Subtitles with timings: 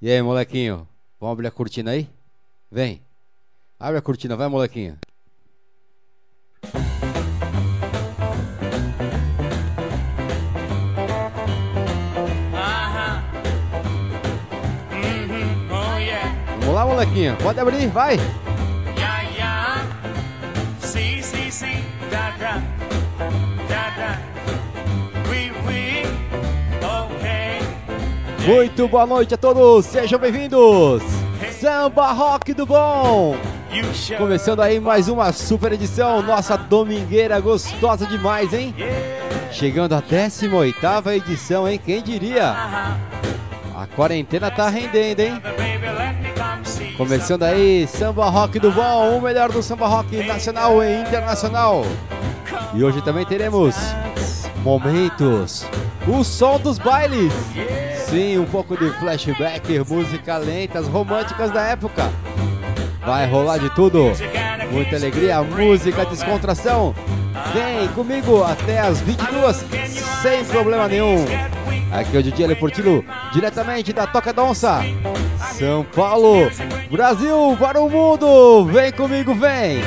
[0.00, 0.86] E aí, molequinho?
[1.18, 2.08] Vamos abrir a cortina aí?
[2.70, 3.02] Vem.
[3.78, 4.98] Abre a cortina, vai, molequinho.
[15.70, 17.36] Oh yeah, Vamos lá, molequinho.
[17.38, 18.16] Pode abrir, vai.
[18.96, 19.86] yeah, yeah.
[20.80, 21.50] See, see,
[22.10, 22.85] da, da, da,
[28.46, 29.86] Muito boa noite a todos.
[29.86, 31.02] Sejam bem-vindos.
[31.60, 33.34] Samba Rock do Bom.
[34.16, 36.22] Começando aí mais uma super edição.
[36.22, 38.72] Nossa domingueira gostosa demais, hein?
[39.50, 41.80] Chegando à 18ª edição, hein?
[41.84, 42.52] Quem diria?
[43.74, 45.42] A quarentena tá rendendo, hein?
[46.96, 51.84] Começando aí, Samba Rock do Bom, o melhor do samba rock nacional e internacional.
[52.72, 53.74] E hoje também teremos
[54.62, 55.66] momentos,
[56.06, 57.32] o som dos bailes.
[58.16, 62.10] Sim, um pouco de flashback, música lentas, românticas da época.
[63.04, 64.10] Vai rolar de tudo.
[64.72, 66.94] Muita alegria, música, descontração.
[67.52, 69.66] Vem comigo até as 22,
[70.22, 71.26] sem problema nenhum.
[71.92, 73.04] Aqui é o DJ Leportilo,
[73.34, 74.80] diretamente da Toca da Onça,
[75.52, 76.50] São Paulo,
[76.90, 78.64] Brasil para o mundo.
[78.64, 79.82] Vem comigo, vem.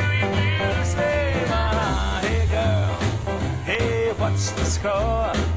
[3.66, 5.49] Hey, what's the score?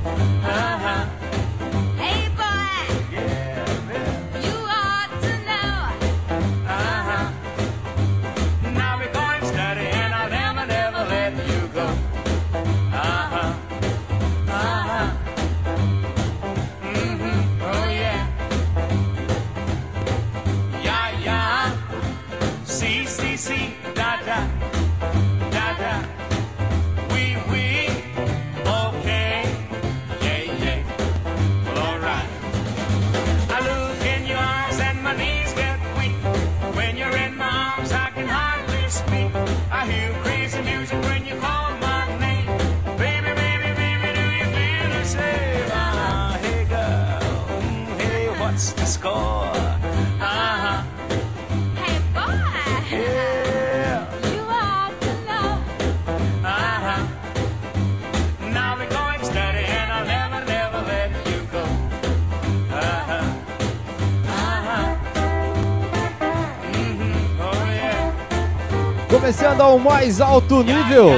[69.33, 71.09] Começando ao mais alto nível.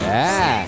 [0.00, 0.66] É,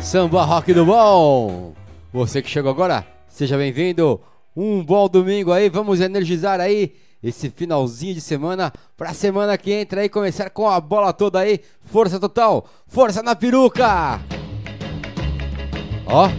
[0.00, 1.74] Samba Rock do Bom.
[2.10, 4.18] Você que chegou agora, seja bem-vindo.
[4.56, 10.00] Um bom domingo aí, vamos energizar aí esse finalzinho de semana pra semana que entra
[10.00, 14.18] aí começar com a bola toda aí, força total, força na peruca.
[16.06, 16.30] Ó.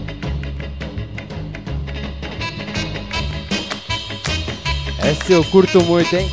[4.97, 6.28] Essa eu curto muito, hein?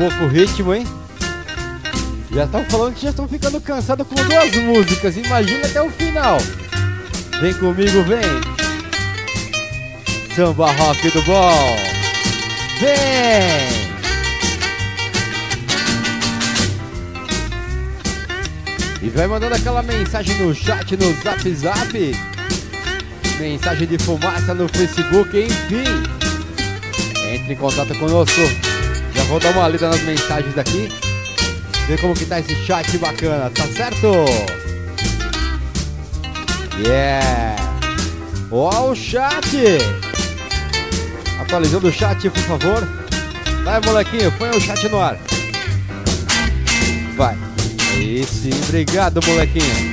[0.00, 0.86] Pouco o ritmo, hein?
[2.32, 5.14] Já estão falando que já estão ficando cansados com duas músicas.
[5.14, 6.38] Imagina até o final.
[7.38, 8.20] Vem comigo, vem.
[10.34, 11.76] Samba rock do bom.
[12.80, 13.68] Vem.
[19.02, 22.16] E vai mandando aquela mensagem no chat, no zap zap.
[23.38, 25.84] Mensagem de fumaça no Facebook, enfim.
[27.34, 28.69] Entre em contato conosco.
[29.30, 30.88] Vou dar uma lida nas mensagens aqui.
[31.86, 34.08] Ver como que tá esse chat bacana, tá certo?
[36.84, 37.54] Yeah!
[38.50, 39.46] Ó o chat!
[41.40, 42.88] Atualizando o chat, por favor.
[43.62, 45.16] Vai, molequinho, põe o chat no ar.
[47.16, 47.36] Vai.
[48.26, 49.89] Sim, obrigado, molequinho.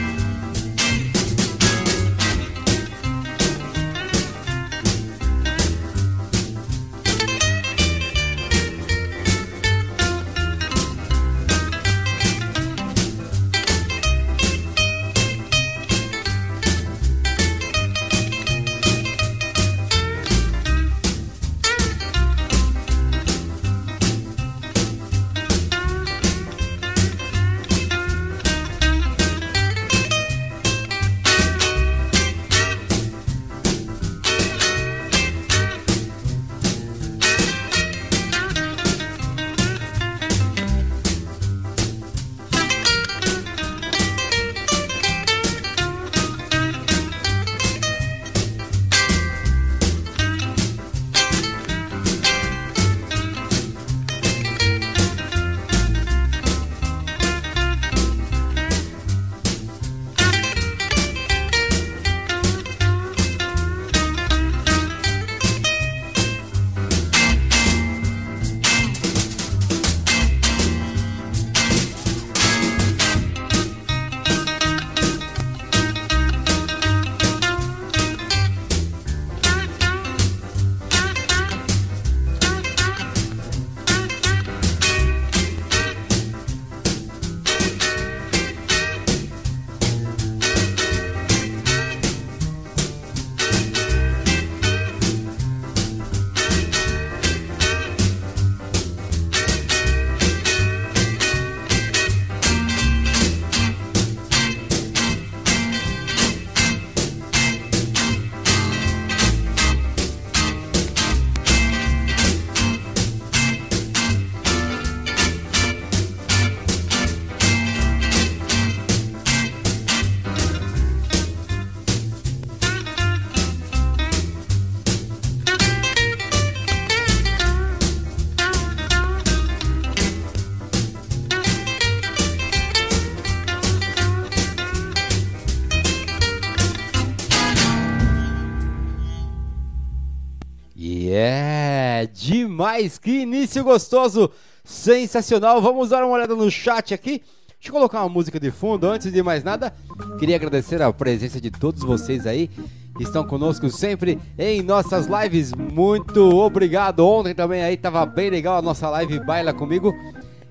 [142.68, 142.98] Demais!
[142.98, 144.30] Que início gostoso!
[144.62, 145.62] Sensacional!
[145.62, 147.24] Vamos dar uma olhada no chat aqui.
[147.48, 148.86] Deixa eu colocar uma música de fundo.
[148.88, 149.74] Antes de mais nada,
[150.20, 152.50] queria agradecer a presença de todos vocês aí
[152.98, 155.54] que estão conosco sempre em nossas lives.
[155.54, 157.08] Muito obrigado!
[157.08, 159.94] Ontem também aí tava bem legal a nossa live Baila Comigo,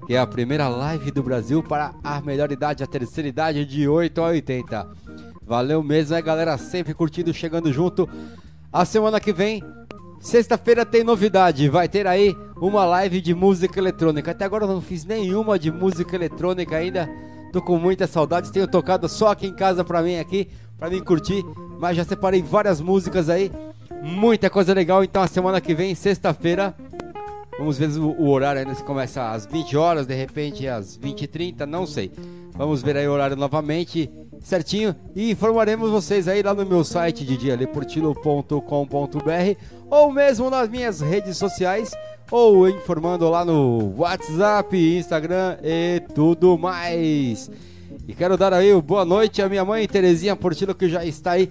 [0.07, 3.87] que é a primeira live do Brasil para a melhor idade, a terceira idade de
[3.87, 4.89] 8 a 80.
[5.43, 8.09] Valeu mesmo, é galera sempre curtindo, chegando junto.
[8.73, 9.63] A semana que vem
[10.27, 14.33] Sexta-feira tem novidade, vai ter aí uma live de música eletrônica.
[14.33, 17.09] Até agora eu não fiz nenhuma de música eletrônica ainda.
[17.53, 21.01] Tô com muitas saudades, tenho tocado só aqui em casa pra mim aqui, pra mim
[21.01, 21.45] curtir,
[21.79, 23.53] mas já separei várias músicas aí,
[24.03, 25.05] muita coisa legal.
[25.05, 26.75] Então a semana que vem, sexta-feira,
[27.57, 31.65] vamos ver o, o horário ainda se começa às 20 horas, de repente às 20h30,
[31.67, 32.11] não sei.
[32.57, 37.25] Vamos ver aí o horário novamente, certinho, e informaremos vocês aí lá no meu site
[37.25, 41.93] didialeportilo.com.br ou mesmo nas minhas redes sociais
[42.31, 47.51] ou informando lá no WhatsApp, Instagram e tudo mais.
[48.07, 51.51] E quero dar aí boa noite à minha mãe Terezinha Portilo que já está aí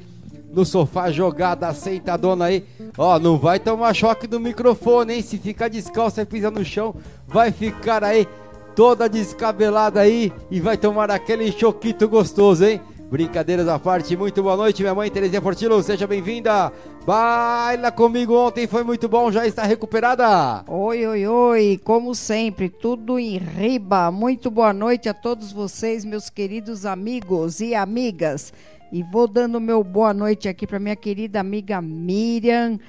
[0.51, 2.65] no sofá jogada, sentadona aí.
[2.98, 5.22] Ó, não vai tomar choque do microfone, hein?
[5.22, 6.96] Se ficar descalço e pisar no chão,
[7.27, 8.27] vai ficar aí
[8.75, 12.82] toda descabelada aí e vai tomar aquele choquito gostoso, hein?
[13.10, 16.72] Brincadeiras à parte, muito boa noite, minha mãe Terezinha Portilo, seja bem-vinda.
[17.06, 20.66] Baila comigo ontem, foi muito bom, já está recuperada.
[20.68, 24.10] Oi, oi, oi, como sempre, tudo em riba.
[24.10, 28.52] Muito boa noite a todos vocês, meus queridos amigos e amigas.
[28.92, 32.80] E vou dando meu boa noite aqui para minha querida amiga Miriam,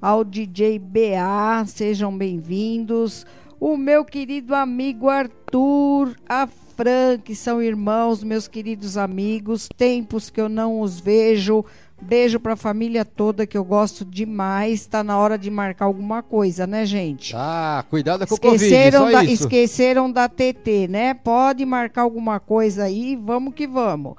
[0.00, 3.26] ao DJ BA, sejam bem-vindos.
[3.60, 10.40] O meu querido amigo Arthur, a Fran, que são irmãos, meus queridos amigos, tempos que
[10.40, 11.62] eu não os vejo.
[12.00, 14.86] Beijo pra família toda que eu gosto demais.
[14.86, 17.34] Tá na hora de marcar alguma coisa, né, gente?
[17.34, 19.42] Ah, cuidado com o Esqueceram Covid, só da, isso.
[19.44, 21.14] esqueceram da TT, né?
[21.14, 24.14] Pode marcar alguma coisa aí, vamos que vamos.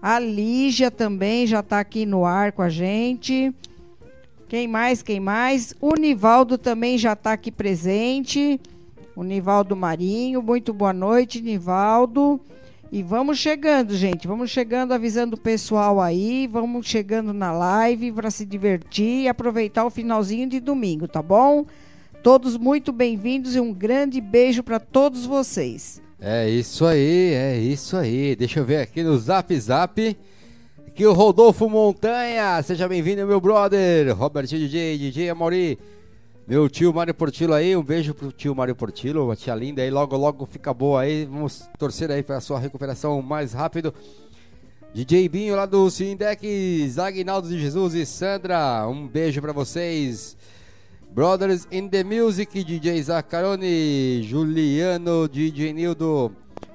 [0.00, 3.52] A Lígia também já tá aqui no ar com a gente.
[4.48, 5.02] Quem mais?
[5.02, 5.74] Quem mais?
[5.80, 8.60] O Nivaldo também já tá aqui presente.
[9.16, 10.40] O Nivaldo Marinho.
[10.40, 12.40] Muito boa noite, Nivaldo.
[12.96, 14.26] E vamos chegando, gente.
[14.26, 16.46] Vamos chegando, avisando o pessoal aí.
[16.46, 21.66] Vamos chegando na live para se divertir e aproveitar o finalzinho de domingo, tá bom?
[22.22, 26.00] Todos muito bem-vindos e um grande beijo para todos vocês.
[26.18, 28.34] É isso aí, é isso aí.
[28.34, 30.16] Deixa eu ver aqui no Zap Zap.
[30.86, 32.62] Aqui o Rodolfo Montanha.
[32.62, 34.16] Seja bem-vindo, meu brother.
[34.16, 35.78] Robertinho DJ, DJ Amori.
[36.48, 37.76] Meu tio Mário Portilo aí.
[37.76, 39.90] Um beijo pro tio Mário Portilo, uma tia linda aí.
[39.90, 41.24] Logo, logo fica boa aí.
[41.24, 43.92] Vamos torcer aí pra sua recuperação mais rápido.
[44.94, 48.86] DJ Binho lá do Sindex, Agnaldo de Jesus e Sandra.
[48.86, 50.36] Um beijo pra vocês.
[51.10, 56.30] Brothers in the Music, DJ Zaccaroni, Juliano, DJ Nildo,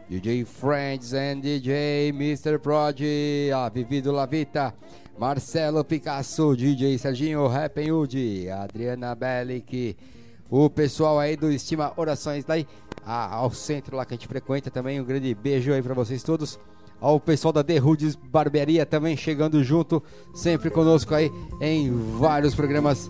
[0.10, 2.60] DJ Friends and DJ Mr.
[2.60, 3.00] Prod,
[3.56, 4.74] a Vivido La Vita,
[5.18, 9.96] Marcelo Picasso, DJ Serginho Rappenwood, Adriana Bellic,
[10.50, 12.66] o pessoal aí do Estima Orações daí
[13.06, 16.24] a- ao centro lá que a gente frequenta também, um grande beijo aí pra vocês
[16.24, 16.60] todos.
[17.00, 20.04] Ao pessoal da The Rudes Barbearia também chegando junto,
[20.34, 23.10] sempre conosco aí em vários programas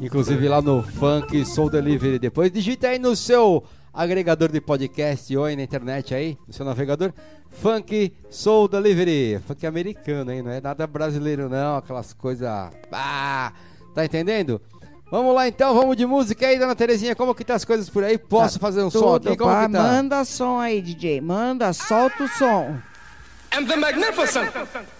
[0.00, 2.18] inclusive lá no Funk Soul Delivery.
[2.18, 3.62] Depois digita aí no seu
[3.92, 7.12] agregador de podcast ou aí na internet aí, no seu navegador,
[7.60, 9.40] Funk Soul Delivery.
[9.46, 10.42] Funk americano, hein?
[10.42, 12.48] Não é nada brasileiro não, aquelas coisas...
[12.92, 13.52] Ah,
[13.94, 14.60] tá entendendo?
[15.10, 18.02] Vamos lá então, vamos de música aí, dona Terezinha, como que tá as coisas por
[18.02, 18.18] aí?
[18.18, 19.36] Posso fazer um som aqui?
[19.36, 19.82] Como pá, que tá?
[19.82, 21.20] Manda som aí, DJ.
[21.20, 22.76] Manda, solta o som.
[23.56, 24.50] and the magnificent.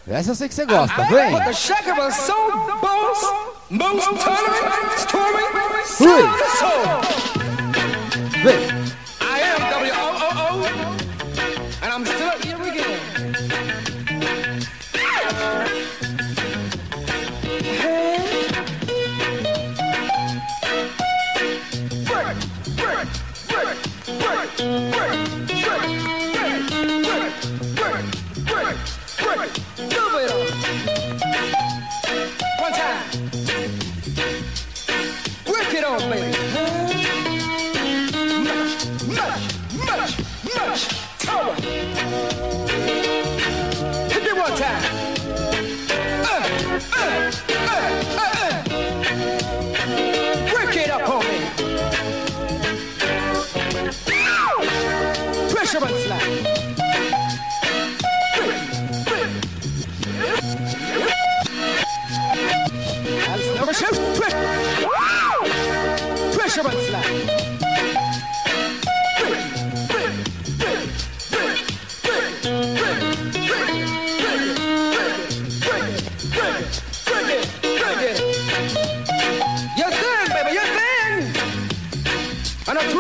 [0.06, 1.32] Essa eu sei que você gosta, vem!
[1.32, 2.34] But the shaker was so
[2.80, 3.22] bones,
[3.70, 5.50] most tournament, storming,
[6.00, 6.22] Ui.
[6.58, 6.82] soul.
[8.42, 8.85] Vem!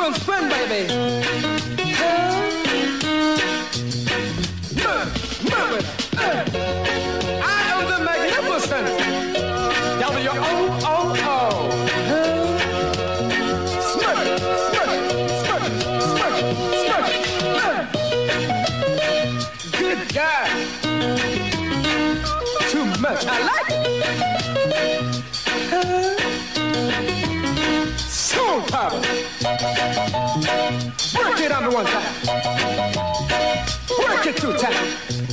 [0.06, 1.25] And a two and spin, baby.
[34.26, 35.25] Get too tight.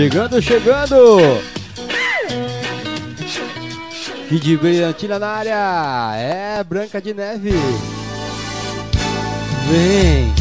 [0.00, 1.18] Chegando, chegando!
[4.30, 6.16] Kid Brilhantina na área!
[6.16, 7.52] É, Branca de Neve!
[9.68, 10.39] Vem!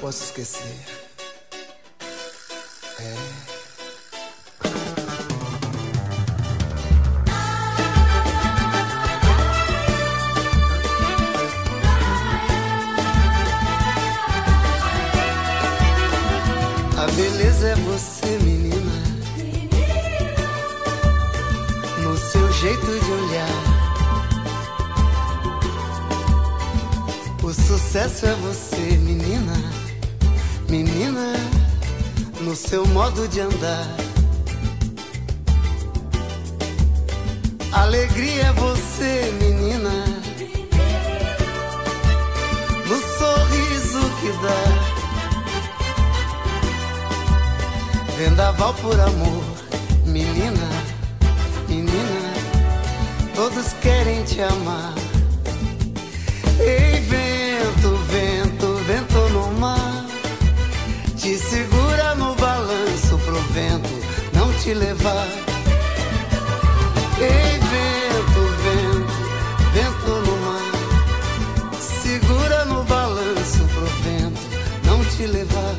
[0.00, 0.95] posso esquecer.
[32.56, 33.86] o seu modo de andar.
[37.70, 39.92] Alegria é você, menina.
[42.88, 44.62] No sorriso que dá.
[48.16, 49.44] Vendaval por amor,
[50.06, 50.68] menina,
[51.68, 52.32] menina.
[53.34, 54.94] Todos querem te amar.
[56.58, 56.95] Ei,
[64.66, 65.28] te levar.
[67.20, 69.14] Ei, vento, vento,
[69.72, 71.80] vento no mar.
[72.02, 74.40] Segura no balanço pro vento
[74.84, 75.76] não te levar.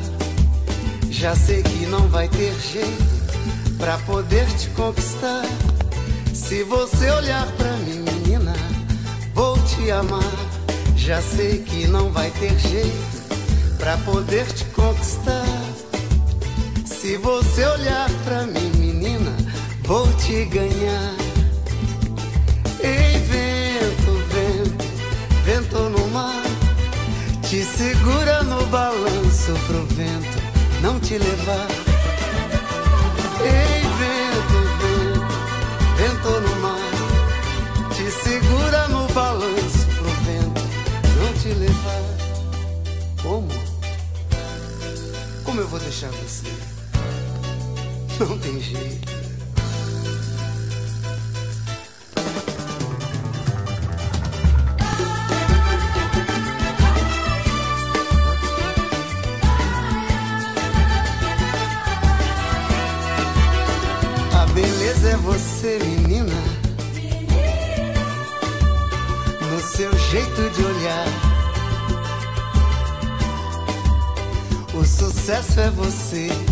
[1.10, 5.44] Já sei que não vai ter jeito pra poder te conquistar.
[6.32, 8.54] Se você olhar pra mim, menina,
[9.34, 10.32] vou te amar.
[10.96, 15.47] Já sei que não vai ter jeito pra poder te conquistar.
[17.08, 19.34] Se você olhar pra mim, menina,
[19.84, 21.14] vou te ganhar.
[22.80, 24.84] Ei, vento, vento,
[25.42, 26.42] vento no mar.
[27.48, 30.38] Te segura no balanço pro vento
[30.82, 31.66] não te levar.
[33.40, 35.26] Ei, vento, vento,
[35.96, 37.88] vento no mar.
[37.94, 40.62] Te segura no balanço pro vento
[41.16, 42.02] não te levar.
[43.22, 43.48] Como?
[45.42, 46.57] Como eu vou deixar você?
[48.28, 49.12] Não tem jeito.
[64.34, 66.34] A beleza é você, menina.
[69.48, 71.06] No seu jeito de olhar.
[74.74, 76.47] O sucesso é você.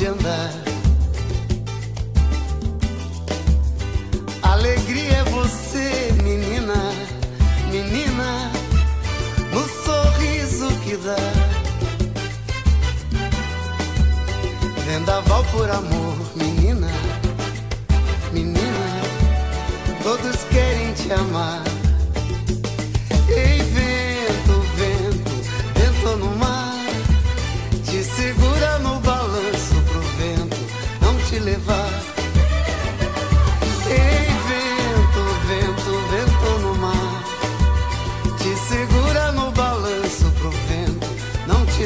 [0.00, 0.69] Angel Night.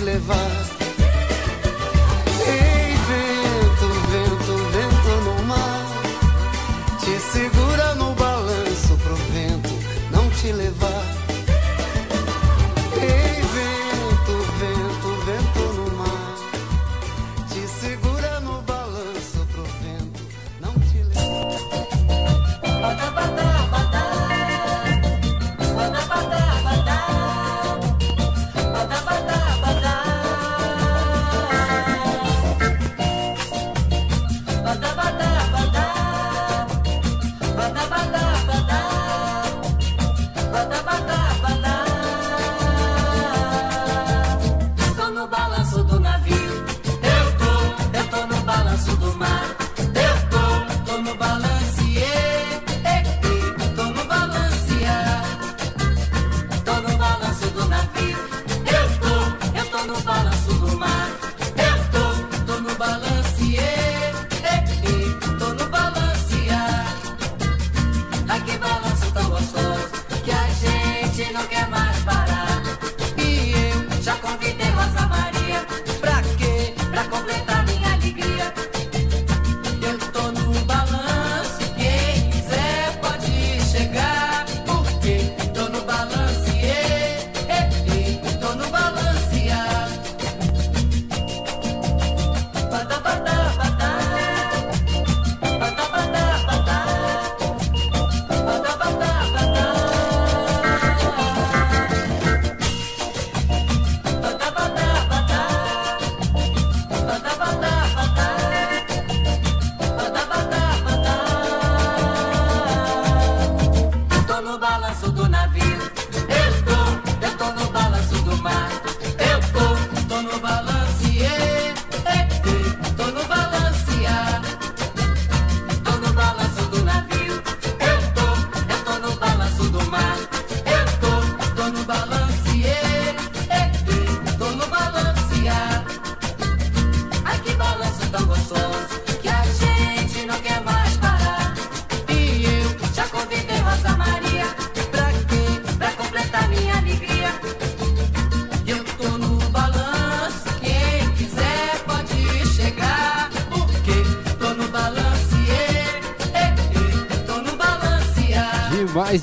[0.04, 0.73] levar.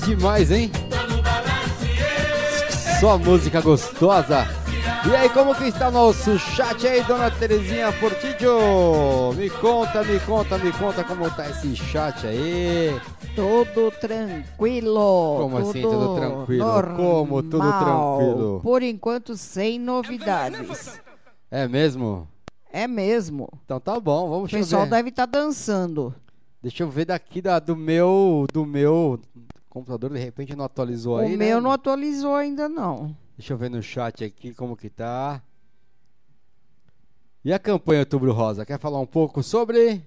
[0.00, 0.70] demais, hein?
[3.00, 4.46] Só música gostosa.
[5.06, 9.32] E aí, como que está nosso chat aí, dona Terezinha Portillo?
[9.34, 12.98] Me conta, me conta, me conta como tá esse chat aí.
[13.34, 15.38] Tudo tranquilo.
[15.40, 16.64] Como assim, tudo assim, tudo tranquilo?
[16.64, 16.96] Normal.
[16.96, 18.60] Como tudo tranquilo?
[18.62, 21.00] Por enquanto, sem novidades.
[21.50, 22.28] É mesmo?
[22.72, 23.48] É mesmo.
[23.64, 24.90] Então tá bom, vamos O pessoal ver.
[24.90, 26.14] deve estar tá dançando.
[26.62, 28.46] Deixa eu ver daqui da, do meu.
[28.52, 29.18] Do meu
[29.72, 31.46] computador, de repente não atualizou aí, o né?
[31.46, 33.16] meu não atualizou ainda, não.
[33.38, 35.42] Deixa eu ver no chat aqui como que tá.
[37.42, 40.02] E a campanha Outubro Rosa, quer falar um pouco sobre?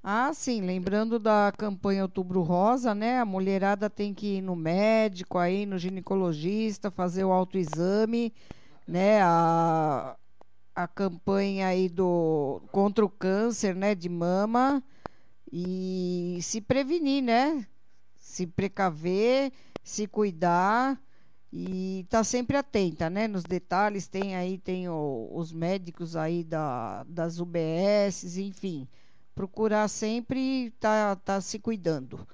[0.00, 3.18] Ah, sim, lembrando da campanha Outubro Rosa, né?
[3.18, 8.32] A mulherada tem que ir no médico, aí no ginecologista, fazer o autoexame,
[8.86, 9.20] né?
[9.22, 10.16] A,
[10.72, 14.80] a campanha aí do contra o câncer, né, de mama
[15.52, 17.66] e se prevenir, né?
[18.38, 21.00] Se precaver, se cuidar
[21.52, 23.26] e tá sempre atenta, né?
[23.26, 28.86] Nos detalhes tem aí tem o- os médicos aí da, das UBS, enfim
[29.34, 32.26] procurar sempre tá, tá se cuidando.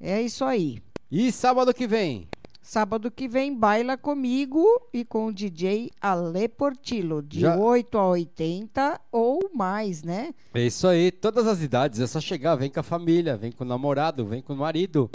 [0.00, 0.78] É isso aí.
[1.10, 2.26] E sábado que vem?
[2.62, 8.06] Sábado que vem, baila comigo e com o DJ Ale Portillo, de Já- 8 a
[8.08, 10.34] 80 ou mais, né?
[10.54, 13.64] É isso aí, todas as idades, é só chegar, vem com a família, vem com
[13.64, 15.10] o namorado, vem com o marido,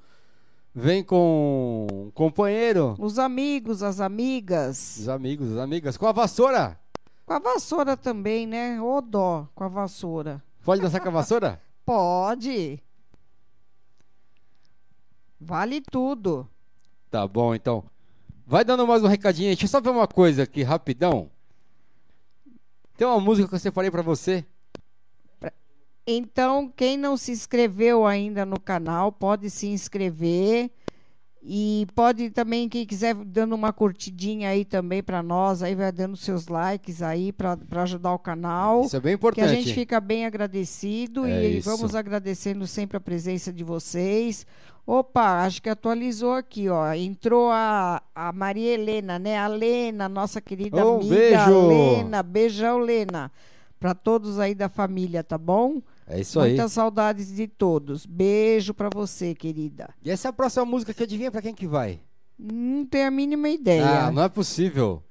[0.74, 4.98] vem com o companheiro, Os amigos, as amigas.
[4.98, 6.80] os amigos, as amigas, com a vassoura.
[7.28, 8.82] Com a vassoura também, né?
[8.82, 10.44] Ô dó com a vassoura.
[10.64, 11.62] Pode dançar com a vassoura?
[11.86, 12.82] Pode.
[15.40, 16.48] Vale tudo.
[17.10, 17.84] Tá bom, então.
[18.46, 19.56] Vai dando mais um recadinho aí.
[19.56, 21.30] Deixa eu só ver uma coisa aqui, rapidão.
[22.98, 24.46] Tem uma música que eu separei pra você.
[26.08, 30.70] Então, quem não se inscreveu ainda no canal, pode se inscrever.
[31.48, 36.18] E pode também, quem quiser, dando uma curtidinha aí também para nós, aí vai dando
[36.18, 38.84] seus likes aí para ajudar o canal.
[38.84, 39.46] Isso é bem Que importante.
[39.46, 41.70] a gente fica bem agradecido É e isso.
[41.70, 44.46] vamos agradecendo sempre a presença de vocês.
[44.88, 46.94] Opa, acho que atualizou aqui, ó.
[46.94, 49.38] Entrou a, a Maria Helena, né?
[49.38, 51.68] A Lena, nossa querida Um amiga beijo.
[51.68, 52.22] Lena.
[52.24, 53.32] Beijão, Lena.
[53.80, 55.82] Para todos aí da família, tá bom?
[56.08, 56.52] É isso aí.
[56.52, 58.06] Muitas saudades de todos.
[58.06, 59.90] Beijo para você, querida.
[60.04, 62.00] E essa é a próxima música que adivinha pra quem que vai?
[62.38, 64.06] Não tenho a mínima ideia.
[64.06, 65.02] Ah, não é possível.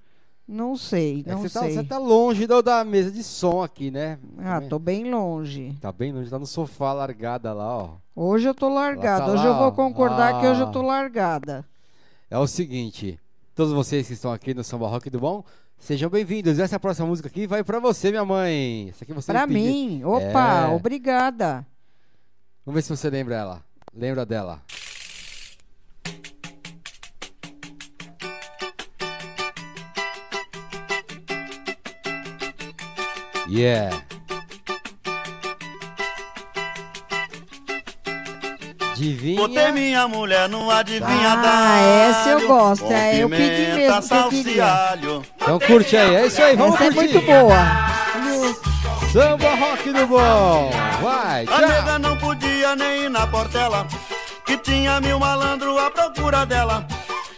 [0.46, 1.74] Não sei, É não você, tá, sei.
[1.74, 4.18] você tá longe da, da mesa de som aqui, né?
[4.38, 5.74] Ah, tô bem longe.
[5.80, 7.90] Tá bem longe, tá no sofá largada lá, ó.
[8.14, 9.24] Hoje eu tô largada.
[9.24, 9.70] tá hoje lá, eu vou ó.
[9.72, 10.70] concordar que hoje eu Ah.
[10.70, 11.64] tô largada.
[12.30, 13.18] É o seguinte,
[13.54, 15.42] todos vocês que estão aqui no Samba Rock do Bom,
[15.78, 16.58] sejam bem-vindos.
[16.58, 18.90] Essa é próxima música aqui vai pra você, minha mãe.
[18.90, 19.62] Essa aqui você pediu.
[19.62, 20.74] mim, opa, É.
[20.74, 21.66] obrigada.
[22.66, 23.62] Vamos ver se você lembra ela.
[23.94, 24.60] Lembra dela.
[33.48, 33.90] Yeah.
[38.92, 39.36] Adivinha?
[39.40, 44.02] Botei minha mulher no adivinha Ah, essa eu gosto, é, eu pedi mesmo que eu
[44.02, 44.66] salsa e queria.
[44.90, 45.22] alho.
[45.36, 47.56] Então curte aí, é isso aí, vamos Essa é muito boa.
[49.12, 50.70] Samba Rock do Bom.
[51.02, 51.60] Vai, A tchau.
[51.68, 53.86] nega não podia nem ir na portela,
[54.46, 56.86] que tinha mil malandro à procura dela.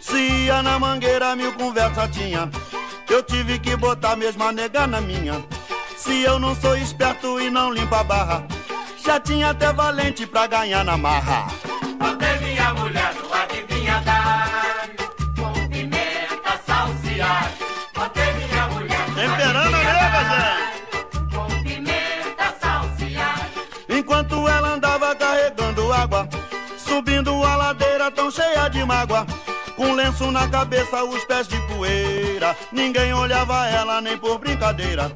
[0.01, 2.49] Se ia na mangueira, mil conversa tinha.
[3.09, 5.43] Eu tive que botar mesmo a nega na minha.
[6.07, 8.47] Se eu não sou esperto e não limpo a barra,
[9.05, 11.47] já tinha até valente pra ganhar na marra.
[11.99, 14.87] Botei minha mulher no adivinha dar
[15.35, 17.57] Com pimenta, alho
[17.93, 26.29] Botei minha mulher no Temperando a Com pimenta, salsa alho Enquanto ela andava carregando água,
[26.77, 29.27] subindo a ladeira tão cheia de mágoa.
[29.75, 32.55] Com lenço na cabeça, os pés de poeira.
[32.71, 35.11] Ninguém olhava ela nem por brincadeira.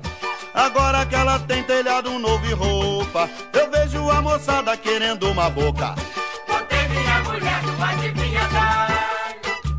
[0.53, 5.95] Agora que ela tem telhado novo e roupa, eu vejo a moçada querendo uma boca.
[6.47, 8.49] Botei minha mulher no adivinha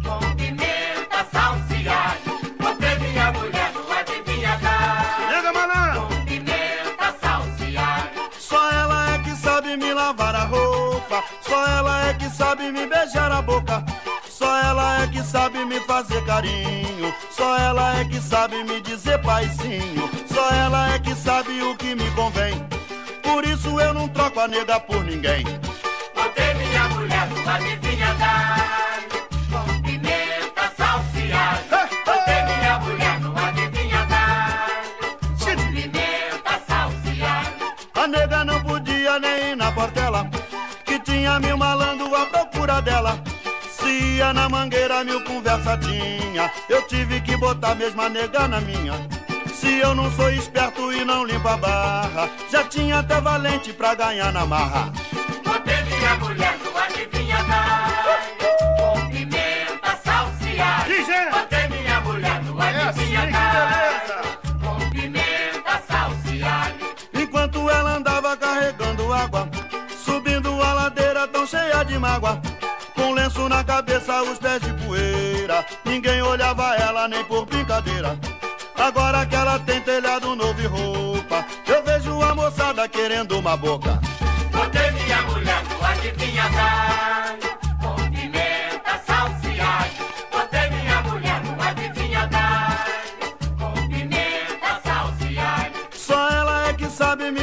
[0.03, 4.59] Com pimenta, salsa alho Botei minha mulher no adivinha
[5.29, 5.53] Chega!
[6.01, 11.23] Com pimenta, salsa alho Só ela é que sabe me lavar a roupa.
[11.43, 13.85] Só ela é que sabe me beijar a boca.
[14.29, 17.15] Só ela é que sabe me fazer carinho.
[17.31, 20.02] Só ela é que sabe me dizer paizinho
[21.23, 22.55] sabe o que me convém.
[23.23, 25.45] Por isso eu não troco a nega por ninguém.
[26.15, 29.07] Botei minha mulher numa adivinhadade,
[29.51, 31.89] com pimenta salseada.
[32.05, 34.89] Botei minha mulher numa adivinhadade,
[35.39, 37.75] com pimenta salseada.
[37.95, 40.29] A nega não podia nem ir na portela,
[40.85, 43.23] que tinha mil malandros à procura dela.
[43.71, 46.51] Se ia na mangueira, mil conversadinha.
[46.69, 48.95] Eu tive que botar mesmo a nega na minha.
[49.63, 53.95] Se eu não sou esperto e não limpo a barra, já tinha até valente pra
[53.95, 54.93] ganhar na marra.
[55.45, 57.37] Botei minha mulher no adivinha
[58.77, 60.85] com pimenta salseada.
[60.85, 61.31] Que gênero?
[61.31, 64.23] Botei minha mulher do é assim adivinha
[64.65, 66.75] com pimenta salseada.
[67.15, 69.49] Enquanto ela andava carregando água,
[70.05, 72.43] subindo a ladeira tão cheia de mágoa.
[72.97, 75.65] Com lenço na cabeça, os pés de poeira.
[75.85, 78.19] Ninguém olhava ela nem por brincadeira.
[78.83, 84.01] Agora que ela tem telhado novo e roupa, eu vejo a moçada querendo uma boca.
[84.51, 85.63] Botei minha mulher,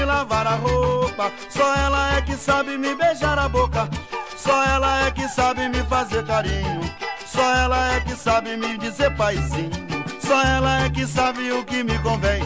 [0.02, 1.32] é lavar a Roupa.
[1.50, 3.90] Só ela é que sabe me beijar a boca.
[4.36, 6.82] Só ela é que sabe me fazer carinho.
[7.26, 9.99] Só ela é que sabe me dizer paizinho.
[10.30, 12.44] Só ela é que sabe o que me convém.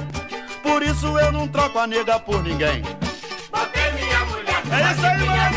[0.62, 2.82] Por isso eu não troco a nega por ninguém.
[3.52, 4.64] Botei minha mulher.
[4.72, 5.52] É isso aí, mulher.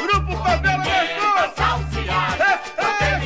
[0.00, 1.52] Grupo Favela Abertura.
[1.56, 2.60] Salsiada.
[3.00, 3.18] É, é,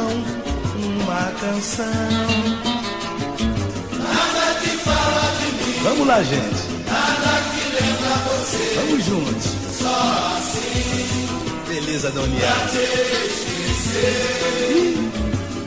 [0.00, 1.86] uma canção.
[3.98, 5.80] Nada que fala de mim.
[5.82, 6.62] Vamos lá, gente.
[6.86, 8.64] Nada que lembra você.
[8.76, 9.46] Vamos juntos.
[9.78, 9.96] Só
[10.38, 11.18] assim.
[11.68, 12.40] Beleza da União.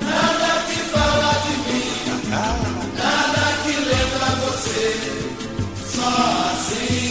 [0.02, 1.88] Nada que fala de mim.
[2.30, 4.88] Nada que lembra você.
[5.96, 6.12] Só
[6.54, 7.08] assim.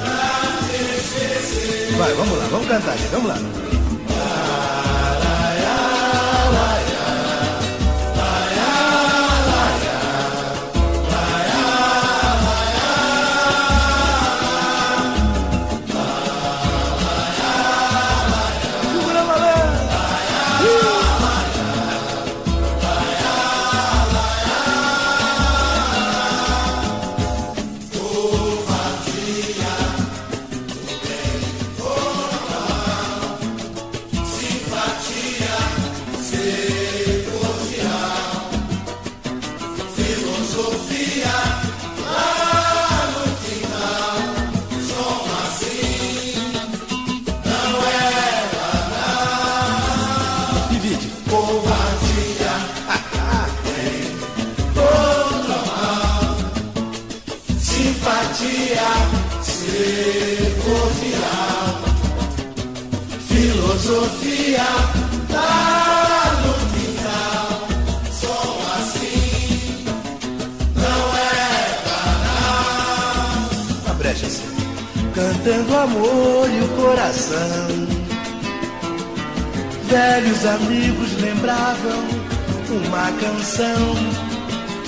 [0.00, 0.32] Pra
[0.66, 1.96] te esquecer.
[1.98, 3.10] Vai, vamos lá, vamos cantar, gente.
[3.10, 3.67] Vamos lá.
[77.28, 77.68] Coração.
[79.88, 82.08] Velhos amigos lembravam
[82.70, 83.96] uma canção.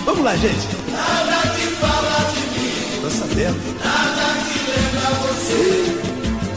[0.05, 0.69] Vamos lá, gente.
[0.91, 3.01] Nada que fala de mim.
[3.03, 3.61] Tô sabendo.
[3.85, 5.65] Nada que lembra você.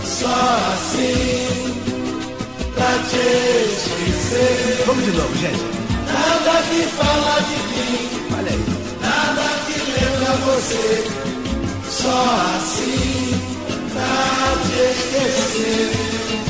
[0.05, 0.39] Só
[0.73, 1.47] assim.
[2.73, 3.25] Pra te
[3.73, 4.83] esquecer.
[4.85, 5.63] Vamos de novo, gente.
[6.07, 8.09] Nada que fala de mim.
[8.37, 8.65] Olha aí.
[9.01, 10.83] Nada que lembra você.
[11.89, 12.17] Só
[12.57, 13.02] assim.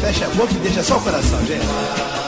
[0.02, 2.23] Fecha a boca e deixa só o coração, gente.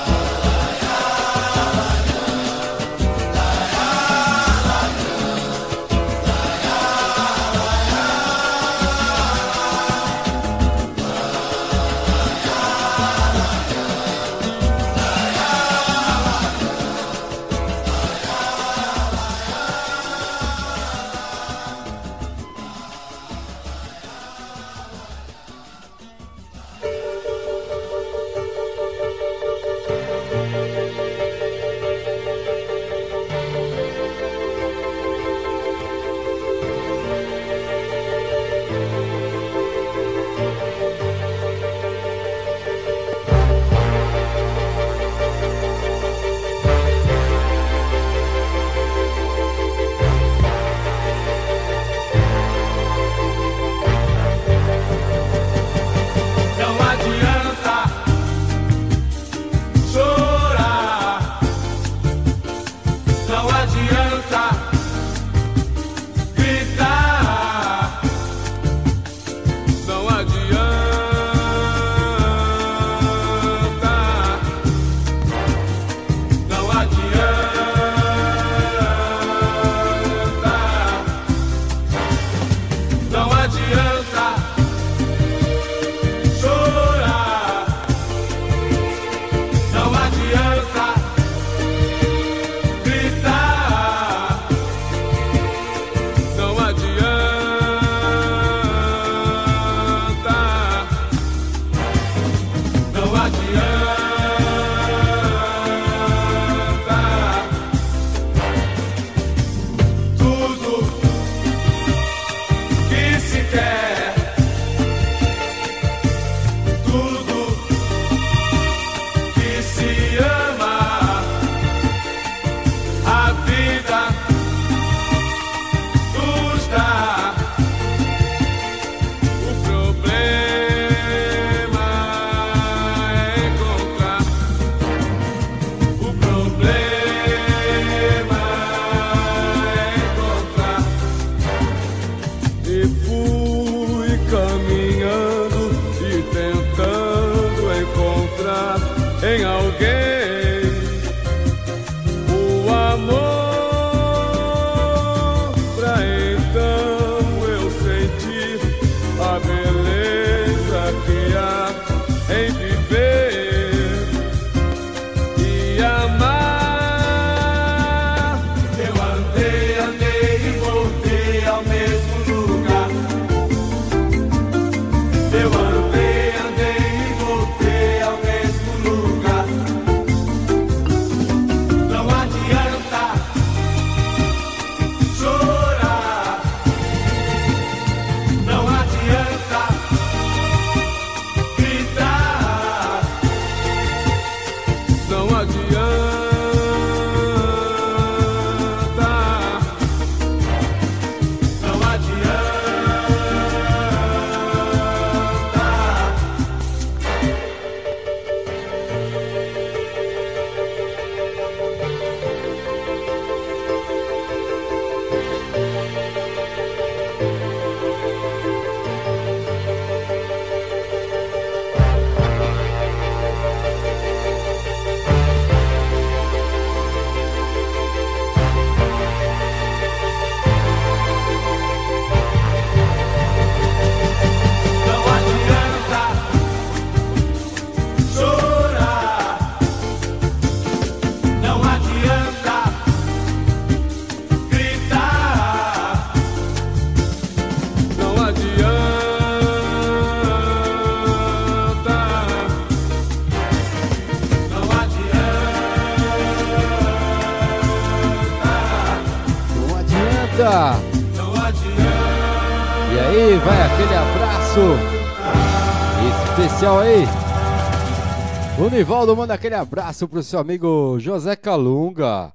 [268.75, 272.33] Nivaldo manda aquele abraço pro seu amigo José Calunga.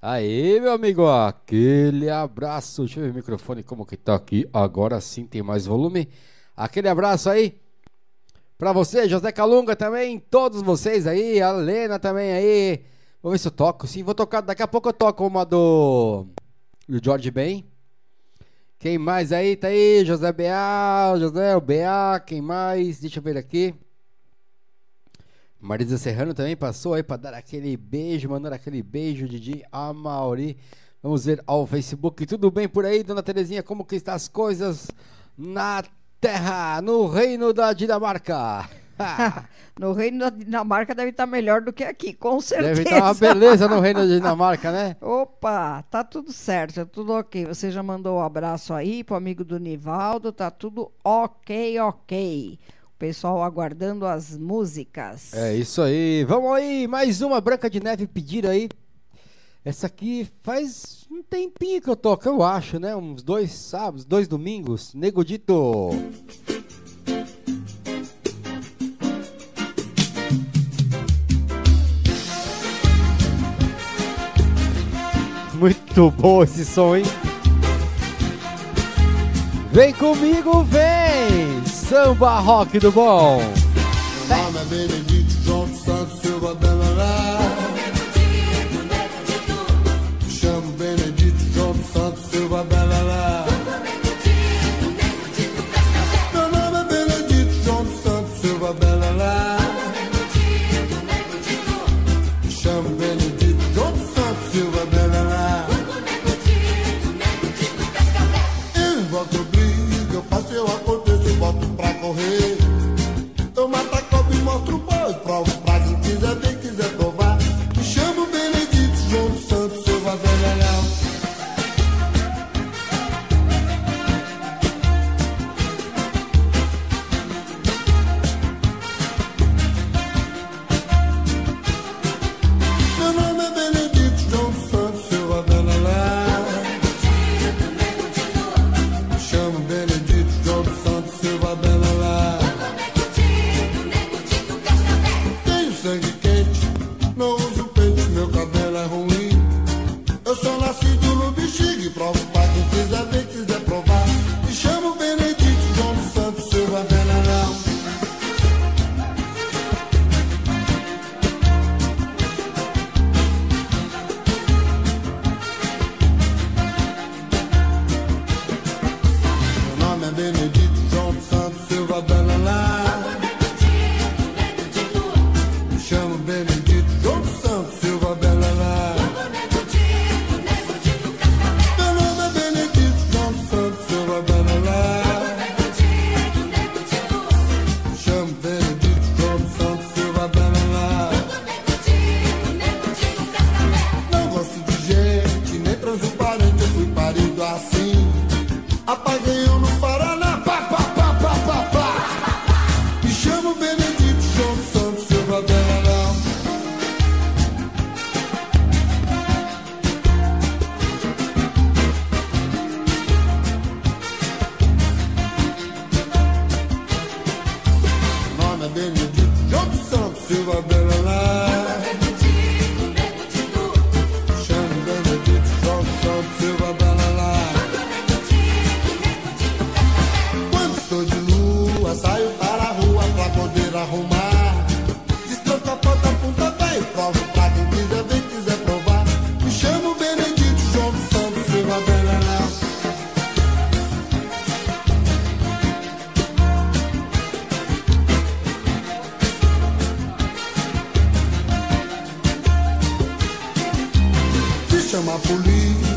[0.00, 2.84] Aí, meu amigo, aquele abraço.
[2.84, 4.48] Deixa eu ver o microfone como que tá aqui.
[4.52, 6.08] Agora sim tem mais volume.
[6.56, 7.58] Aquele abraço aí.
[8.56, 12.84] Pra você, José Calunga também, todos vocês aí, a Lena também aí.
[13.20, 13.84] Vou ver se eu toco.
[13.88, 14.40] Sim, vou tocar.
[14.40, 16.26] Daqui a pouco eu toco uma do,
[16.88, 17.66] do George Ben.
[18.78, 19.56] Quem mais aí?
[19.56, 23.00] Tá aí, José BA, José, BA, quem mais?
[23.00, 23.74] Deixa eu ver aqui.
[25.62, 30.56] Marisa Serrano também passou aí pra dar aquele beijo, mandar aquele beijo, Didi Amauri.
[31.00, 32.26] Vamos ver ao Facebook.
[32.26, 33.62] Tudo bem por aí, dona Terezinha?
[33.62, 34.90] Como que estão as coisas
[35.38, 35.84] na
[36.20, 38.68] terra, no reino da Dinamarca?
[39.78, 42.82] no reino da Dinamarca deve estar melhor do que aqui, com certeza.
[42.82, 44.96] Deve estar uma beleza no reino da Dinamarca, né?
[45.00, 47.46] Opa, tá tudo certo, tá tudo ok.
[47.46, 52.58] Você já mandou um abraço aí pro amigo do Nivaldo, tá tudo ok, ok.
[53.02, 55.34] Pessoal aguardando as músicas.
[55.34, 56.24] É isso aí.
[56.24, 58.68] Vamos aí, mais uma Branca de Neve pedir aí.
[59.64, 62.94] Essa aqui faz um tempinho que eu toco, eu acho, né?
[62.94, 64.94] Uns dois sábados, dois domingos.
[64.94, 65.90] Nego Dito.
[75.54, 77.04] Muito bom esse som, hein?
[79.72, 81.61] Vem comigo, vem!
[81.88, 83.40] Samba rock do bom!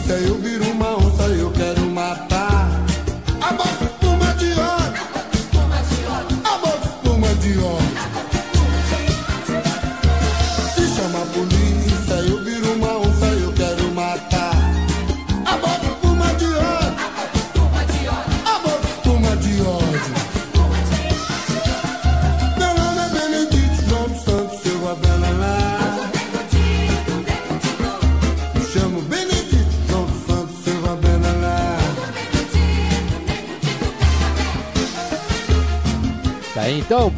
[0.06, 0.75] Polícia, eu viro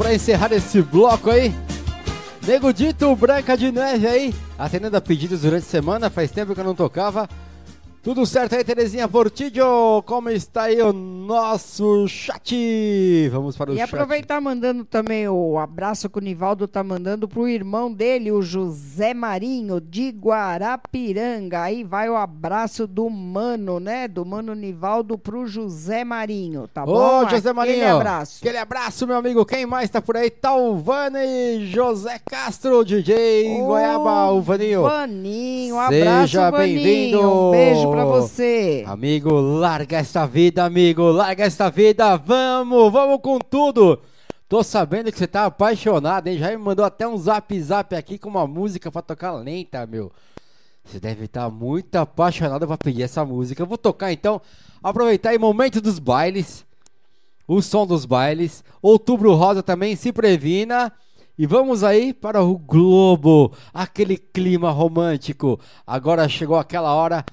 [0.08, 1.54] pra encerrar esse bloco aí,
[2.48, 6.62] Nego Dito, Branca de Neve aí, atendendo a pedidos durante a semana, faz tempo que
[6.62, 7.28] eu não tocava.
[8.08, 10.02] Tudo certo aí, Terezinha Portillo?
[10.04, 13.28] Como está aí o nosso chat?
[13.30, 13.84] Vamos para o E chat.
[13.84, 19.14] aproveitar mandando também o abraço que o Nivaldo tá mandando pro irmão dele, o José
[19.14, 21.64] Marinho, de Guarapiranga.
[21.64, 24.08] Aí vai o abraço do mano, né?
[24.08, 27.30] Do mano Nivaldo pro José Marinho, tá Ô, bom?
[27.30, 27.76] José Marinho.
[27.76, 28.38] Aquele abraço.
[28.42, 29.46] Aquele abraço, meu amigo.
[29.46, 30.30] Quem mais tá por aí?
[30.30, 34.84] Talvane José Castro, DJ Ô, Goiaba, o Vaninho.
[34.84, 37.20] Vaninho, um abraço, Seja bem-vindo.
[37.20, 38.84] Um beijo pra você.
[38.88, 41.04] Amigo, larga essa vida, amigo.
[41.04, 42.18] Larga essa vida.
[42.18, 44.00] Vamos, vamos com tudo.
[44.50, 46.38] Tô sabendo que você tá apaixonado, hein?
[46.38, 50.12] Já me mandou até um zap zap aqui com uma música pra tocar lenta, meu.
[50.86, 53.62] Você deve estar muito apaixonado pra pedir essa música.
[53.62, 54.42] Eu vou tocar então.
[54.82, 56.66] Aproveitar aí momento dos bailes.
[57.46, 58.64] O som dos bailes.
[58.82, 60.94] Outubro Rosa também se previna.
[61.38, 63.52] E vamos aí para o Globo.
[63.74, 65.60] Aquele clima romântico.
[65.86, 67.26] Agora chegou aquela hora.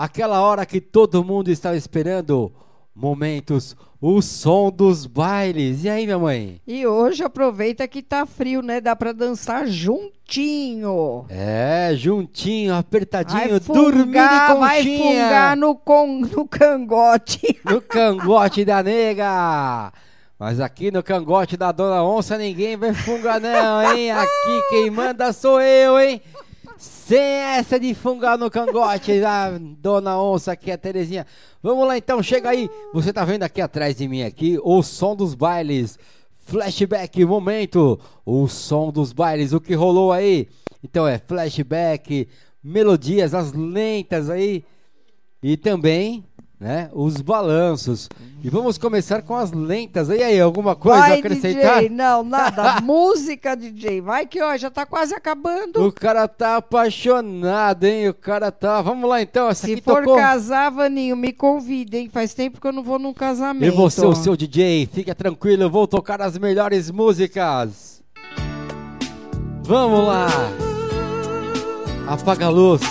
[0.00, 2.50] Aquela hora que todo mundo estava esperando.
[2.94, 3.76] Momentos.
[4.00, 5.84] O som dos bailes.
[5.84, 6.58] E aí, minha mãe?
[6.66, 8.80] E hoje aproveita que tá frio, né?
[8.80, 11.26] Dá pra dançar juntinho.
[11.28, 15.24] É, juntinho, apertadinho, Vai dormindo fungar, em vai conchinha.
[15.24, 17.60] fungar no, con, no cangote.
[17.62, 19.92] no cangote da nega.
[20.38, 24.10] Mas aqui no cangote da dona onça ninguém vai fungar não, hein?
[24.12, 26.22] Aqui quem manda sou eu, hein?
[26.80, 31.26] Sem essa de fungar no cangote da dona onça aqui, a Terezinha.
[31.62, 32.70] Vamos lá então, chega aí.
[32.94, 35.98] Você tá vendo aqui atrás de mim aqui o som dos bailes.
[36.38, 38.00] Flashback, momento.
[38.24, 40.48] O som dos bailes, o que rolou aí?
[40.82, 42.26] Então é flashback,
[42.64, 44.64] melodias, as lentas aí.
[45.42, 46.24] E também,
[46.60, 48.06] né, os balanços.
[48.42, 50.10] E vamos começar com as lentas.
[50.10, 51.76] E aí, alguma coisa a Vai, acrescentar?
[51.80, 51.88] DJ.
[51.88, 52.80] Não, nada.
[52.84, 54.02] Música, DJ.
[54.02, 55.84] Vai que, ó, já tá quase acabando.
[55.86, 58.10] O cara tá apaixonado, hein?
[58.10, 58.82] O cara tá.
[58.82, 59.48] Vamos lá então.
[59.48, 60.16] Essa Se for tocou.
[60.16, 62.10] casar, Vaninho, me convide, hein?
[62.12, 63.72] Faz tempo que eu não vou num casamento.
[63.72, 68.02] E você, o seu DJ, fica tranquilo, eu vou tocar as melhores músicas.
[69.62, 70.26] Vamos lá.
[72.06, 72.82] Apaga a luz,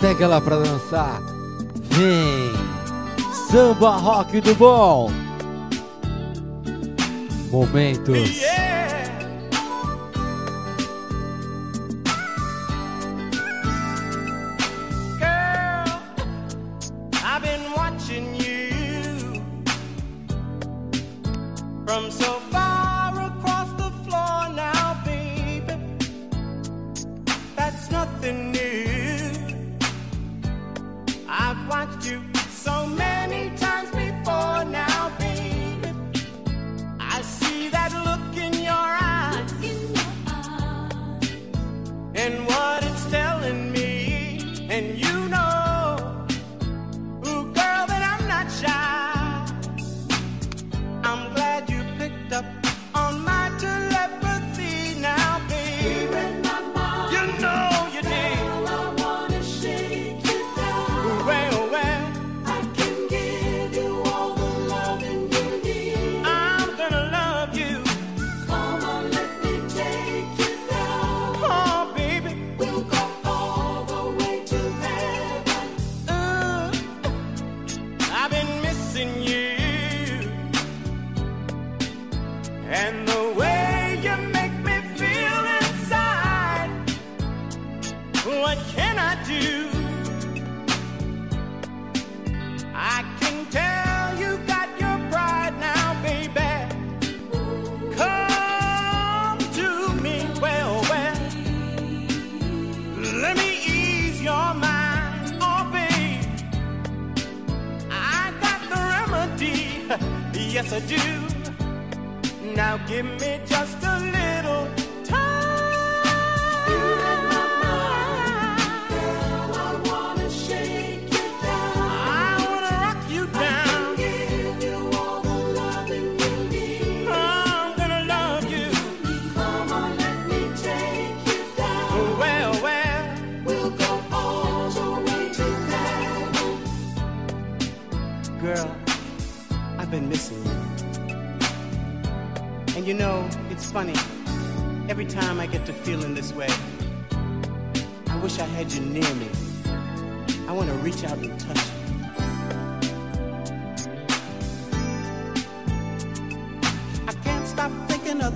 [0.00, 1.20] pega ela pra dançar.
[1.90, 2.75] Vem.
[3.50, 5.08] Samba rock do bom.
[7.52, 8.40] Momentos.
[8.40, 8.65] Girl,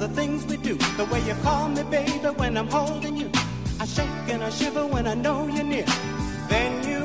[0.00, 0.76] the things we do.
[0.96, 3.30] The way you call me, baby, when I'm holding you.
[3.78, 5.84] I shake and I shiver when I know you're near.
[6.48, 6.99] Then you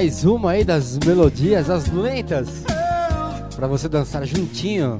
[0.00, 2.64] mais uma aí das melodias, as lentas,
[3.54, 4.96] para você dançar juntinho.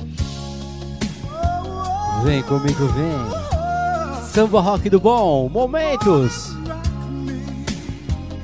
[2.22, 4.22] Vem comigo, vem.
[4.30, 6.55] Samba rock do bom, momentos.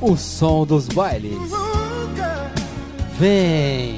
[0.01, 1.37] O som dos bailes.
[3.19, 3.96] Vem.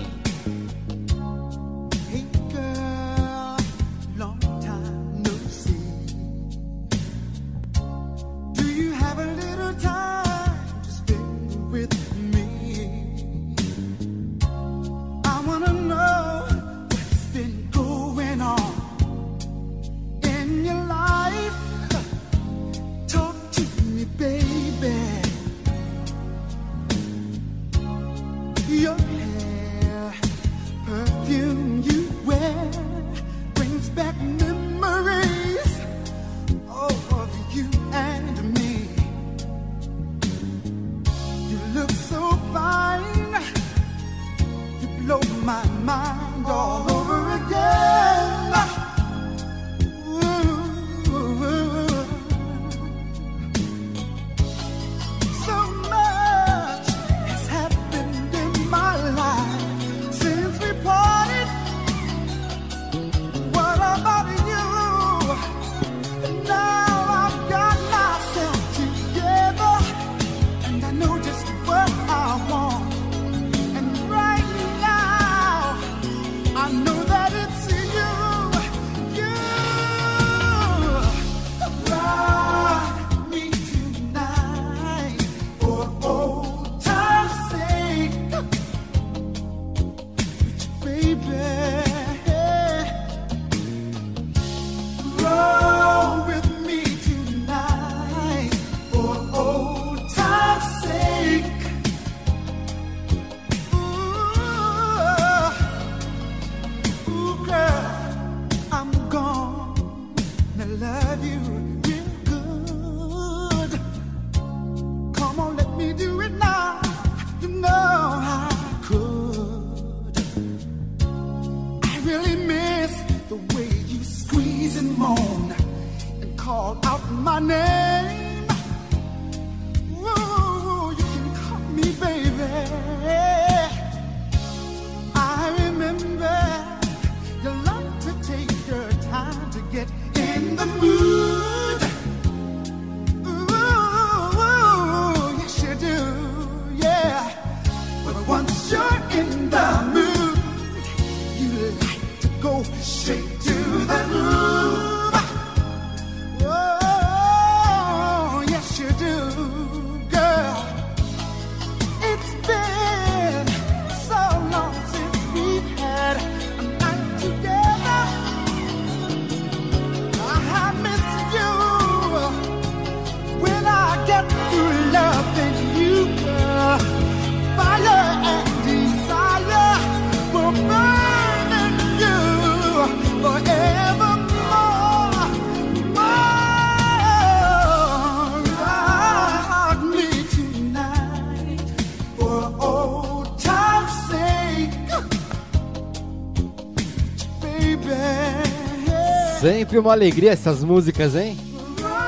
[199.59, 201.37] Sempre uma alegria essas músicas, hein?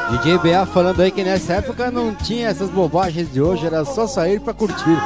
[0.08, 4.06] DJ BA falando aí que nessa época não tinha essas bobagens de hoje, era só
[4.06, 4.96] sair pra curtir.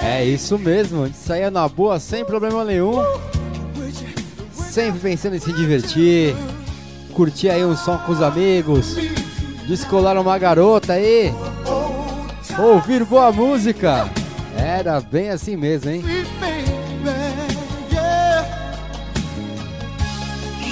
[0.00, 3.02] É isso mesmo, a gente saía na boa sem problema nenhum.
[4.52, 6.36] Sempre pensando em se divertir,
[7.14, 8.94] curtir aí um som com os amigos,
[9.66, 11.34] descolar uma garota aí,
[12.60, 14.08] ouvir boa música.
[14.56, 16.04] Era bem assim mesmo, hein?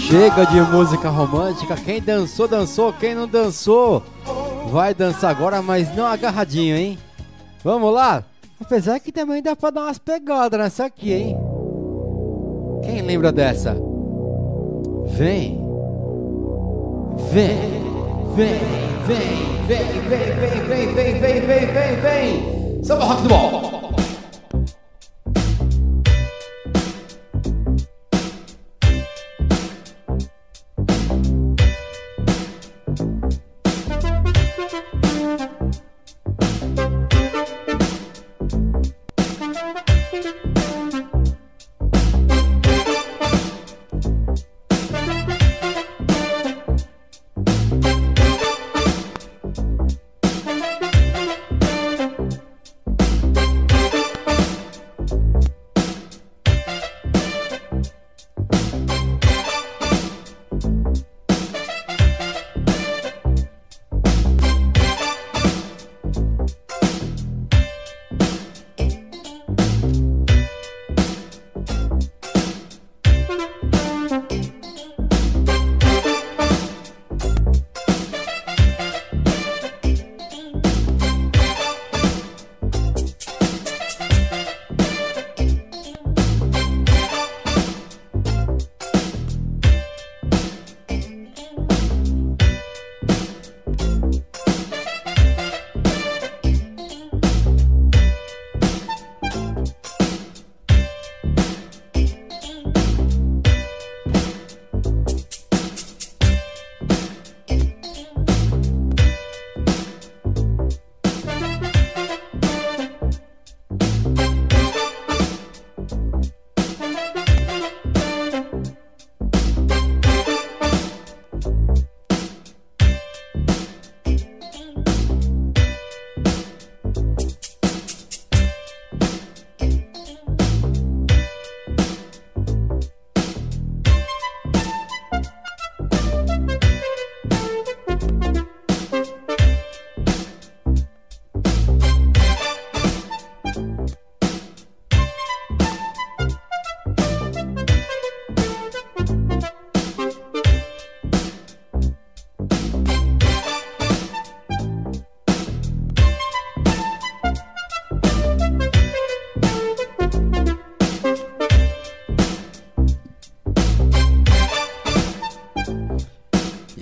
[0.07, 1.75] Chega de música romântica.
[1.75, 2.93] Quem dançou, dançou.
[2.93, 4.01] Quem não dançou,
[4.71, 6.97] vai dançar agora, mas não agarradinho, hein?
[7.65, 8.23] Vamos lá?
[8.61, 11.37] Apesar que também dá pra dar umas pegadas nessa aqui, hein?
[12.85, 13.77] Quem lembra dessa?
[15.09, 15.61] Vem.
[17.33, 17.77] Vem.
[18.27, 18.61] Vem,
[19.07, 22.85] vem, vem, vem, vem, vem, vem, vem, vem, vem, vem.
[22.85, 23.86] Samba rock do bom.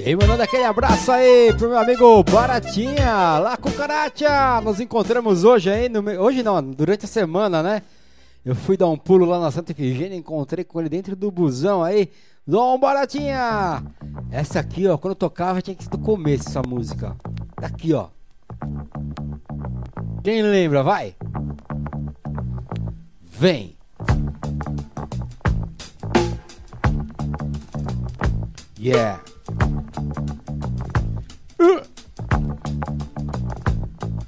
[0.06, 4.60] E mandando aquele abraço aí pro meu amigo Baratinha, lá com Caracha.
[4.60, 7.80] Nos encontramos hoje aí, no hoje não, durante a semana, né?
[8.44, 11.82] Eu fui dar um pulo lá na Santa Efigênia, encontrei com ele dentro do busão
[11.82, 12.10] aí.
[12.46, 13.82] Dom Baratinha!
[14.30, 17.16] Essa aqui, ó, quando eu tocava tinha que ser do começo essa música.
[17.56, 18.08] Tá aqui, ó.
[20.22, 21.16] Quem lembra, vai?
[23.22, 23.74] Vem!
[28.78, 29.33] Yeah!
[31.58, 31.82] 嗯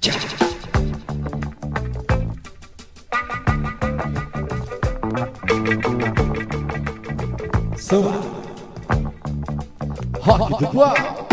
[0.00, 0.18] 去去
[7.76, 8.12] 去吧
[10.20, 11.26] 好好好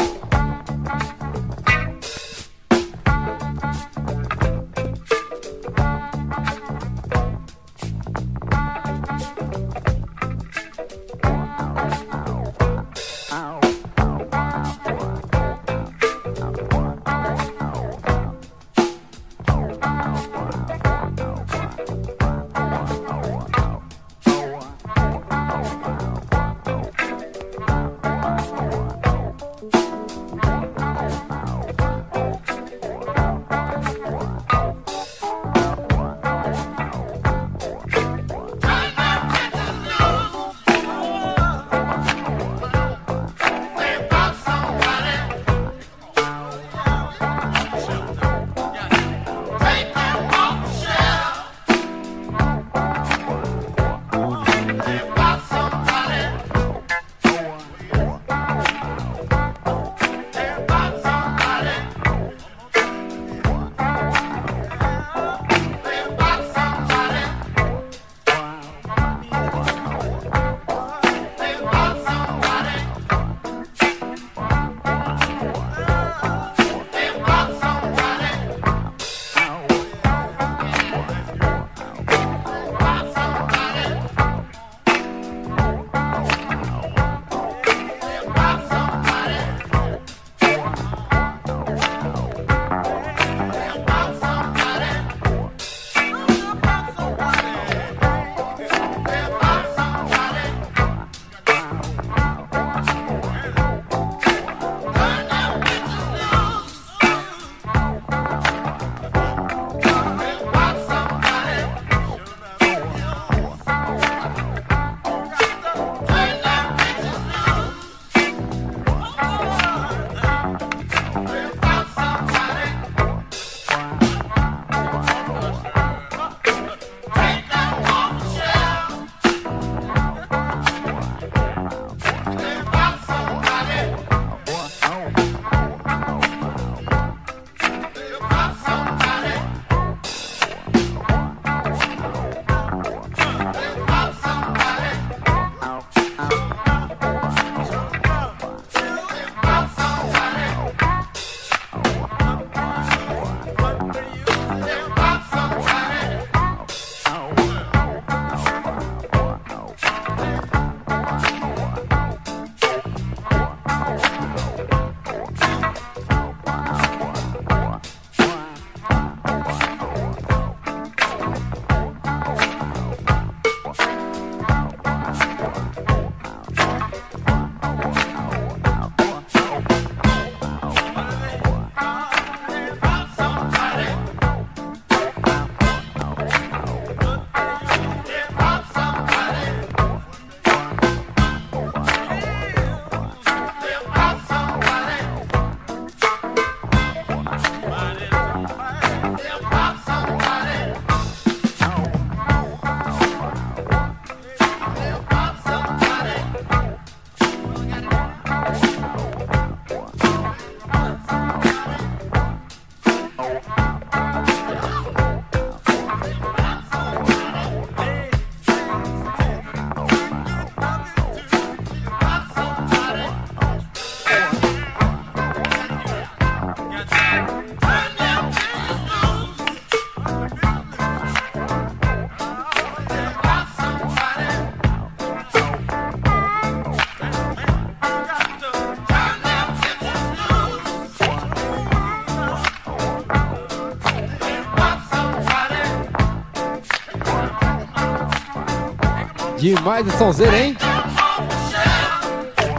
[249.44, 250.56] Demais essa sonzeira, hein?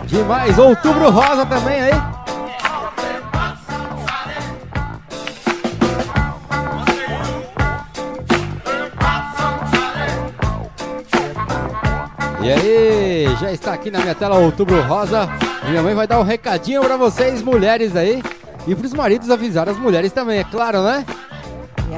[0.05, 0.59] Demais.
[0.59, 1.93] Outubro Rosa também aí.
[12.43, 15.27] E aí, já está aqui na minha tela Outubro Rosa.
[15.67, 18.23] Minha mãe vai dar um recadinho pra vocês, mulheres aí.
[18.67, 21.07] E pros maridos avisar as mulheres também, é claro, né?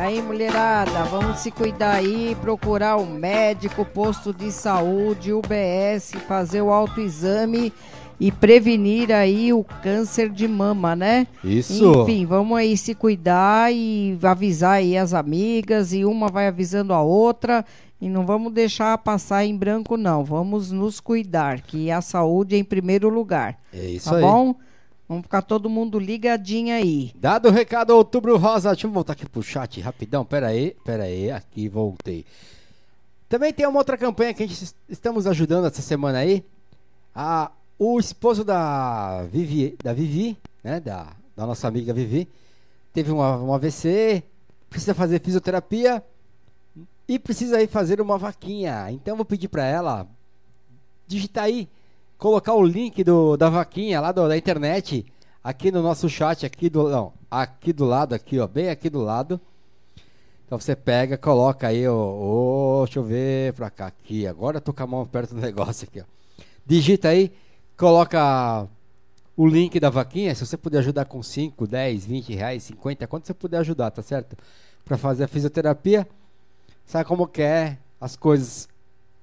[0.07, 6.71] Aí, mulherada, vamos se cuidar aí, procurar o médico, posto de saúde, UBS, fazer o
[6.71, 7.73] autoexame
[8.21, 11.27] e prevenir aí o câncer de mama, né?
[11.43, 12.03] Isso.
[12.03, 17.03] Enfim, vamos aí se cuidar e avisar aí as amigas e uma vai avisando a
[17.03, 17.65] outra
[18.01, 20.23] e não vamos deixar passar em branco não.
[20.23, 23.59] Vamos nos cuidar, que a saúde é em primeiro lugar.
[23.73, 24.23] É isso tá aí.
[24.23, 24.55] bom?
[25.09, 27.13] Vamos ficar todo mundo ligadinho aí.
[27.15, 28.71] Dado o recado, Outubro Rosa.
[28.73, 30.25] Deixa eu voltar aqui pro chat rapidão.
[30.25, 31.31] Pera aí, pera aí.
[31.31, 32.25] Aqui, voltei.
[33.29, 36.45] Também tem uma outra campanha que a gente es- estamos ajudando essa semana aí.
[37.15, 40.81] A, o esposo da Vivi, da Vivi né?
[40.81, 42.29] Da, da nossa amiga Vivi,
[42.93, 44.25] teve uma, um AVC,
[44.69, 46.03] precisa fazer fisioterapia
[47.07, 48.91] e precisa aí fazer uma vaquinha.
[48.91, 50.09] Então vou pedir pra ela
[51.07, 51.69] digitar aí,
[52.19, 55.05] colocar o link do, da vaquinha lá do- da internet
[55.43, 59.01] aqui no nosso chat aqui do não, aqui do lado aqui, ó, bem aqui do
[59.01, 59.41] lado.
[60.47, 64.27] Então você pega, coloca aí, ó, ó, deixa eu ver pra cá aqui.
[64.27, 66.05] Agora tô com a mão perto do negócio aqui, ó.
[66.65, 67.33] Digita aí,
[67.77, 68.67] coloca
[69.37, 73.27] o link da vaquinha, se você puder ajudar com 5, 10, 20 reais, 50, quanto
[73.27, 74.37] você puder ajudar, tá certo?
[74.85, 76.07] Pra fazer a fisioterapia.
[76.87, 78.69] Sabe como que é as coisas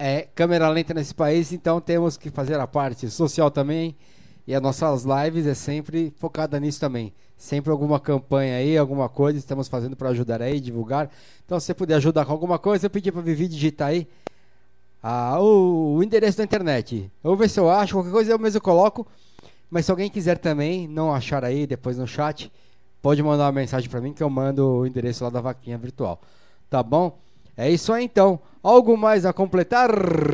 [0.06, 3.96] é câmera lenta nesse país, então temos que fazer a parte social também.
[4.46, 7.14] E as nossas lives é sempre focada nisso também.
[7.38, 11.10] Sempre alguma campanha aí, alguma coisa estamos fazendo para ajudar aí, divulgar.
[11.46, 14.06] Então, se você puder ajudar com alguma coisa, eu pedi para Vivi digitar aí
[15.02, 17.10] ah, o, o endereço da internet.
[17.24, 19.08] Eu vou ver se eu acho, qualquer coisa eu mesmo coloco.
[19.70, 22.52] Mas se alguém quiser também, não achar aí depois no chat,
[23.02, 26.20] pode mandar uma mensagem para mim que eu mando o endereço lá da vaquinha virtual.
[26.70, 27.23] Tá bom?
[27.56, 28.40] É isso aí então.
[28.64, 29.90] Algo mais a completar?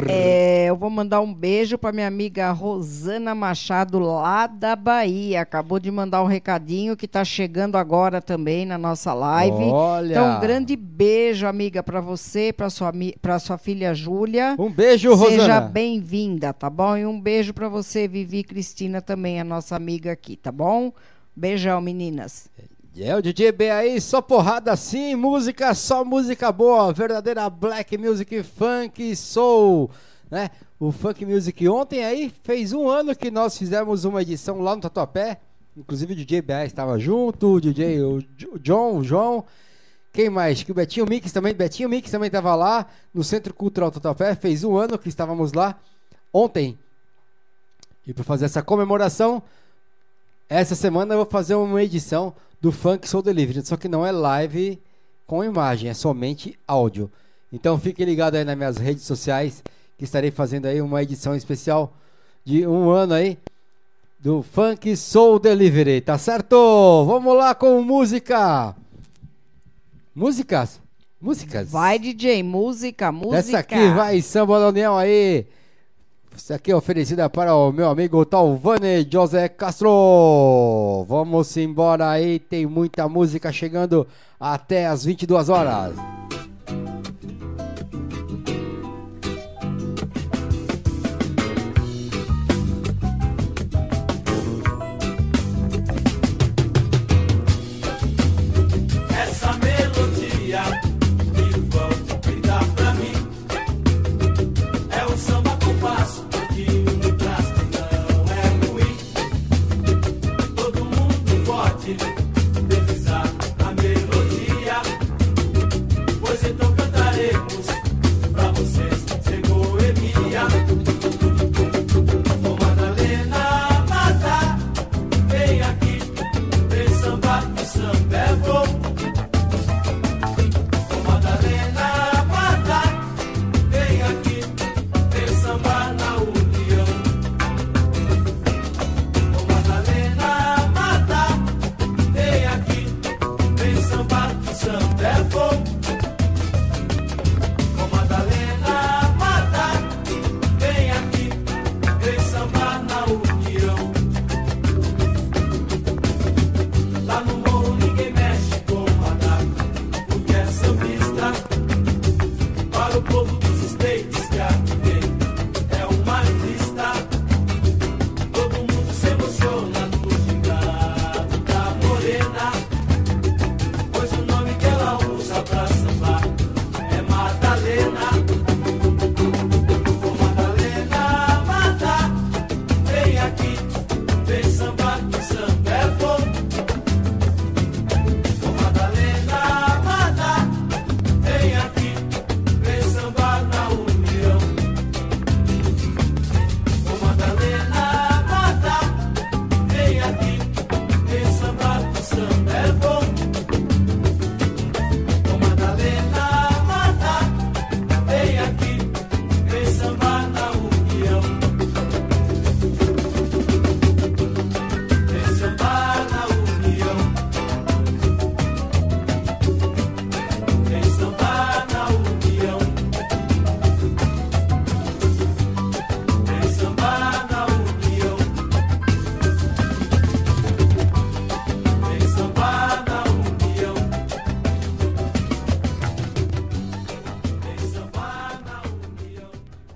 [0.07, 5.41] É, eu vou mandar um beijo para minha amiga Rosana Machado, lá da Bahia.
[5.41, 9.63] Acabou de mandar um recadinho que está chegando agora também na nossa live.
[9.71, 10.11] Olha!
[10.11, 14.55] Então, um grande beijo, amiga, para você, para sua, pra sua filha Júlia.
[14.59, 15.61] Um beijo, Seja Rosana.
[15.61, 16.95] bem-vinda, tá bom?
[16.95, 20.93] E um beijo para você, Vivi Cristina, também, a nossa amiga aqui, tá bom?
[21.35, 22.47] Beijão, meninas.
[23.01, 28.43] É o DJ B aí, só porrada sim, música, só música boa, verdadeira black music,
[28.43, 29.89] funk, soul,
[30.29, 30.49] né?
[30.77, 34.81] O funk music ontem aí fez um ano que nós fizemos uma edição lá no
[34.81, 35.39] Tatuapé,
[35.77, 38.21] inclusive o DJ BA estava junto, o DJ o
[38.59, 39.45] John, o João,
[40.11, 40.61] quem mais?
[40.61, 44.65] Que o Betinho Mix também, Betinho Mix também estava lá no Centro Cultural Tatuapé, fez
[44.65, 45.79] um ano que estávamos lá
[46.33, 46.77] ontem.
[48.05, 49.41] E para fazer essa comemoração,
[50.49, 54.11] essa semana eu vou fazer uma edição do Funk Soul Delivery, só que não é
[54.11, 54.79] live
[55.25, 57.09] com imagem, é somente áudio.
[57.51, 59.63] Então fique ligado aí nas minhas redes sociais,
[59.97, 61.93] que estarei fazendo aí uma edição especial
[62.43, 63.37] de um ano aí
[64.19, 67.05] do Funk Soul Delivery, tá certo?
[67.05, 68.75] Vamos lá com música.
[70.13, 70.81] Músicas?
[71.21, 71.69] Músicas?
[71.69, 73.37] Vai, DJ, música, música.
[73.37, 75.45] Essa aqui vai Samba da União aí.
[76.35, 81.05] Essa aqui é oferecida para o meu amigo Talvane José Castro.
[81.07, 84.07] Vamos embora aí, tem muita música chegando
[84.39, 85.95] até as 22 horas.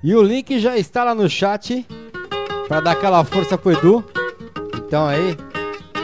[0.03, 1.87] E o link já está lá no chat
[2.67, 4.03] para dar aquela força pro Edu.
[4.75, 5.37] Então aí,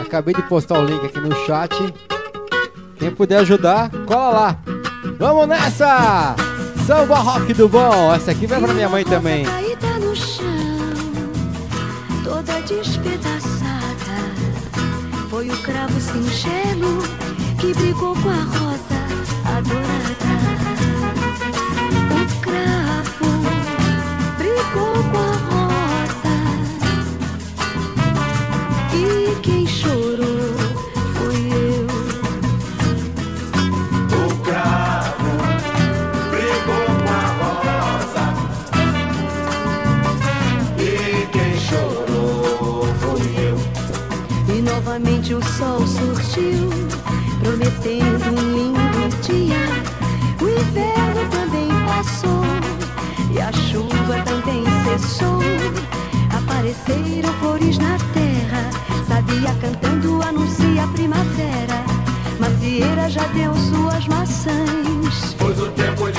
[0.02, 1.76] acabei de postar o link aqui no chat.
[2.98, 4.58] Quem puder ajudar, cola lá.
[5.18, 6.34] Vamos nessa!
[6.88, 8.14] Samba rock do bom.
[8.14, 9.46] Essa aqui vai pra minha mãe também.
[10.00, 10.46] No chão,
[12.24, 13.60] toda despedaçada.
[15.30, 17.00] Foi o cravo singelo
[17.60, 18.96] que brigou com a rosa
[19.58, 20.20] adorada.
[52.00, 52.44] Passou
[53.30, 55.40] e a chuva também cessou.
[56.32, 58.70] Apareceram flores na terra,
[59.06, 61.84] sabia cantando anuncia a primavera.
[62.40, 65.36] Macieira já deu suas maçãs.
[65.38, 66.19] Pois o tempo de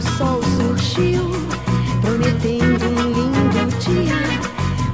[0.00, 1.30] o sol surgiu,
[2.00, 4.16] prometendo um lindo dia.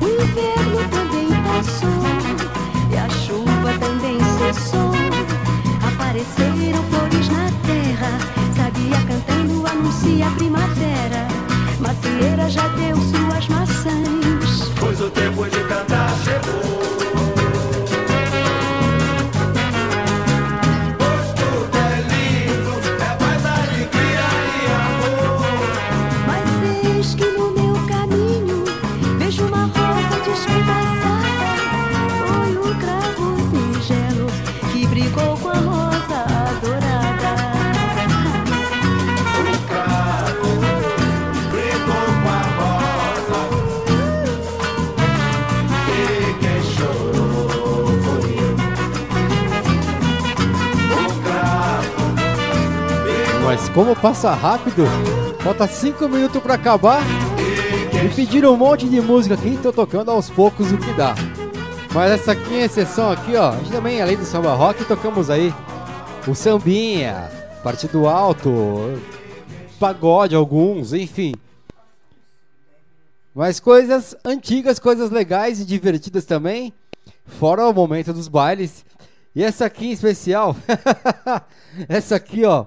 [0.01, 2.03] O inverno também passou
[2.91, 4.91] e a chuva também cessou.
[5.87, 8.19] Apareceram flores na terra,
[8.57, 11.29] sabia cantando anuncia a primavera.
[11.79, 14.73] Macieira já deu suas maçãs.
[14.81, 16.76] Pois o tempo de cantar chegou.
[54.01, 54.85] Passa rápido?
[55.41, 57.03] Falta 5 minutos pra acabar.
[58.03, 61.15] Me pediram um monte de música aqui, tô tocando aos poucos o que dá.
[61.93, 63.51] Mas essa aqui é exceção aqui, ó.
[63.51, 65.53] A gente também, além do samba rock, tocamos aí
[66.27, 67.31] o sambinha,
[67.63, 69.01] partido alto,
[69.81, 71.35] pagode alguns, enfim.
[73.35, 76.73] Mas coisas antigas, coisas legais e divertidas também,
[77.27, 78.85] fora o momento dos bailes.
[79.35, 80.57] E essa aqui em especial,
[81.89, 82.67] essa aqui, ó,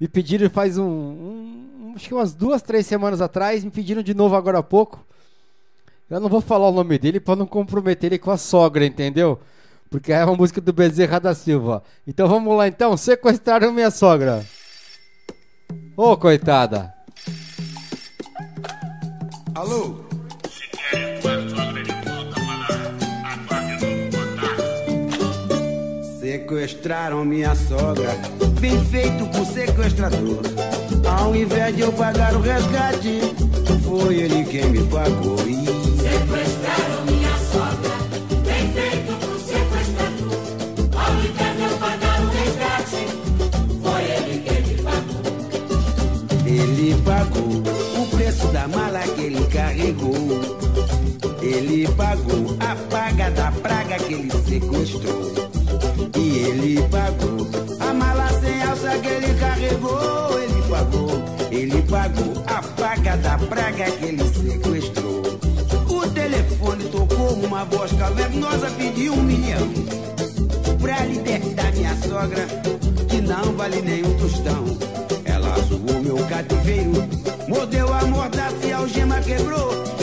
[0.00, 4.14] me pediram faz um, um- acho que umas duas, três semanas atrás, me pediram de
[4.14, 5.04] novo agora há pouco.
[6.08, 9.38] Eu não vou falar o nome dele para não comprometer ele com a sogra, entendeu?
[9.88, 11.82] Porque é uma música do Bezerra da Silva.
[12.06, 14.44] Então vamos lá então, sequestraram minha sogra.
[15.96, 16.92] Ô, coitada.
[19.54, 20.09] Alô?
[26.30, 28.12] Sequestraram minha sogra,
[28.60, 30.42] bem feito por sequestrador.
[31.04, 33.18] Ao invés de eu pagar o resgate,
[33.82, 35.34] foi ele quem me pagou.
[35.40, 37.96] E Sequestraram minha sogra,
[38.46, 40.38] bem feito pro sequestrador.
[40.94, 43.06] Ao invés de eu pagar o resgate,
[43.82, 45.22] foi ele quem me pagou.
[46.46, 50.40] ele pagou o preço da mala que ele carregou.
[51.42, 55.59] Ele pagou a paga da praga que ele sequestrou.
[56.16, 57.46] E ele pagou
[57.80, 60.38] a mala sem alça que ele carregou.
[60.40, 65.22] Ele pagou, ele pagou a paga da praga que ele sequestrou.
[65.88, 69.68] O telefone tocou uma voz cavernosa, pediu um milhão
[70.80, 72.46] pra libertar minha sogra,
[73.08, 74.64] que não vale nem um tostão.
[75.24, 76.92] Ela zoou meu cativeiro,
[77.48, 79.99] mordeu a mordaça e a algema quebrou.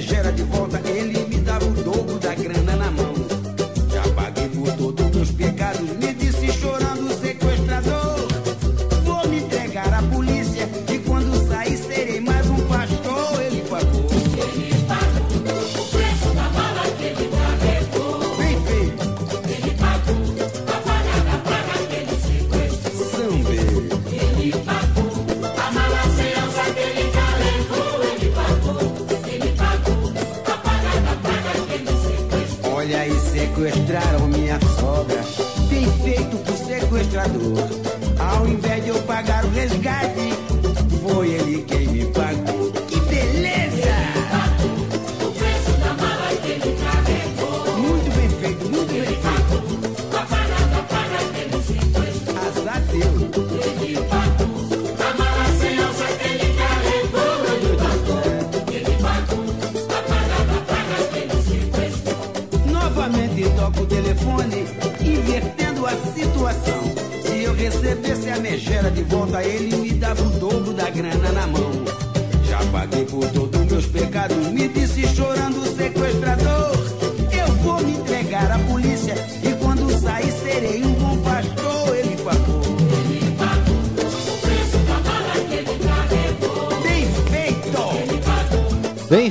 [0.00, 0.80] gera de volta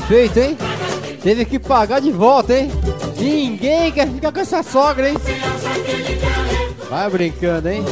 [0.10, 0.58] feito, hein?
[1.22, 2.72] Teve que pagar de volta, hein?
[3.16, 5.16] Ninguém quer ficar com essa sogra, hein?
[6.90, 7.86] Vai brincando, hein?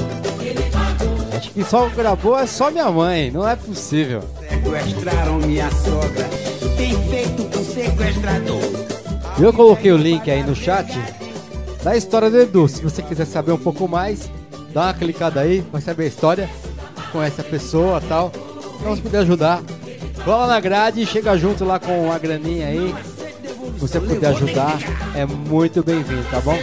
[1.38, 4.24] Acho que só gravou é só minha mãe, não é possível.
[4.50, 6.28] Sequestraram minha sogra,
[6.76, 8.62] tem feito com sequestrador.
[9.40, 10.92] Eu coloquei o link aí no chat
[11.84, 12.68] da história do Edu.
[12.68, 14.28] Se você quiser saber um pouco mais,
[14.74, 16.50] dá uma clicada aí, vai saber a história,
[17.12, 18.32] conhece a pessoa tal.
[18.34, 18.48] Então,
[18.82, 19.62] Vamos poder ajudar,
[20.28, 22.94] Cola na grade, e chega junto lá com a graninha aí.
[23.76, 24.78] Se você puder ajudar,
[25.16, 26.60] é muito bem-vindo, tá bom?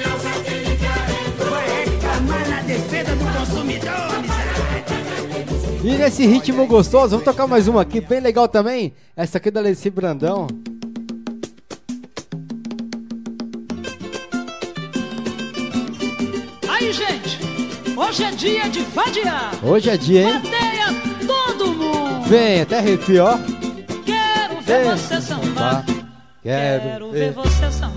[5.82, 8.92] E nesse ritmo gostoso, vamos tocar mais uma aqui, bem legal também.
[9.16, 10.46] Essa aqui é da Leci Brandão.
[16.68, 17.38] Aí, gente,
[17.96, 19.54] hoje é dia de vadiar.
[19.64, 20.32] Hoje é dia, hein?
[20.34, 22.24] Vadeia todo mundo.
[22.28, 23.53] Vem, até arrepio, ó
[24.64, 25.84] ver você sambar.
[26.42, 27.93] Quero ver você sambar.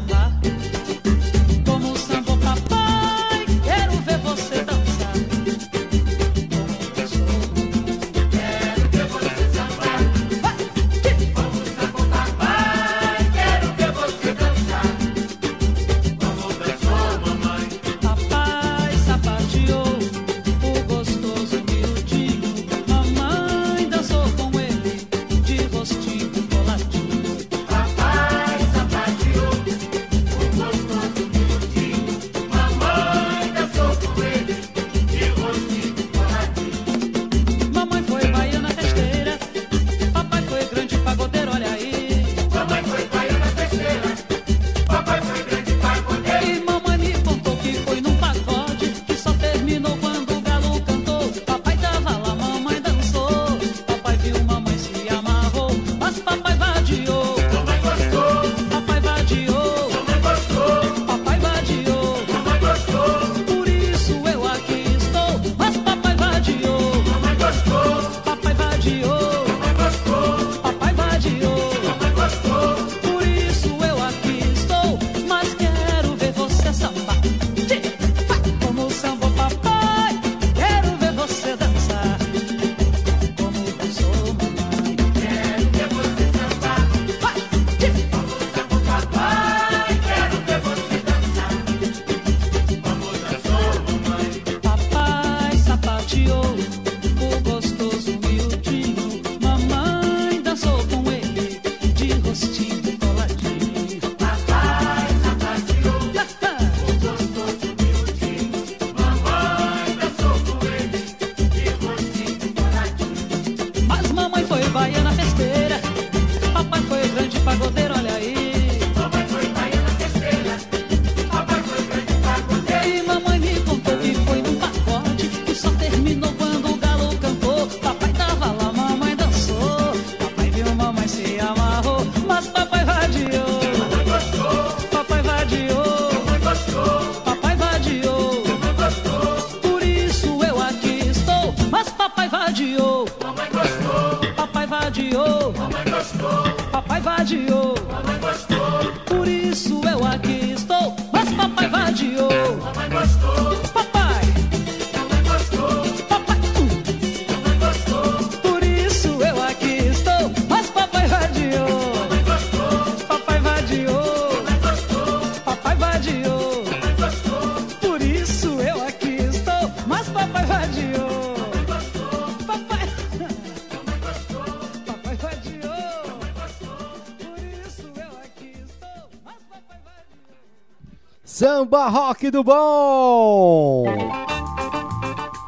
[181.28, 183.84] Samba Rock do Bom!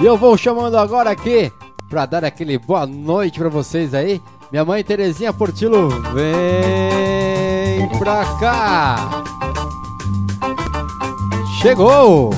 [0.01, 1.49] E eu vou chamando agora aqui
[1.89, 4.21] pra dar aquele boa noite pra vocês aí.
[4.51, 9.23] Minha mãe Terezinha Portilo, vem pra cá!
[11.61, 12.31] Chegou!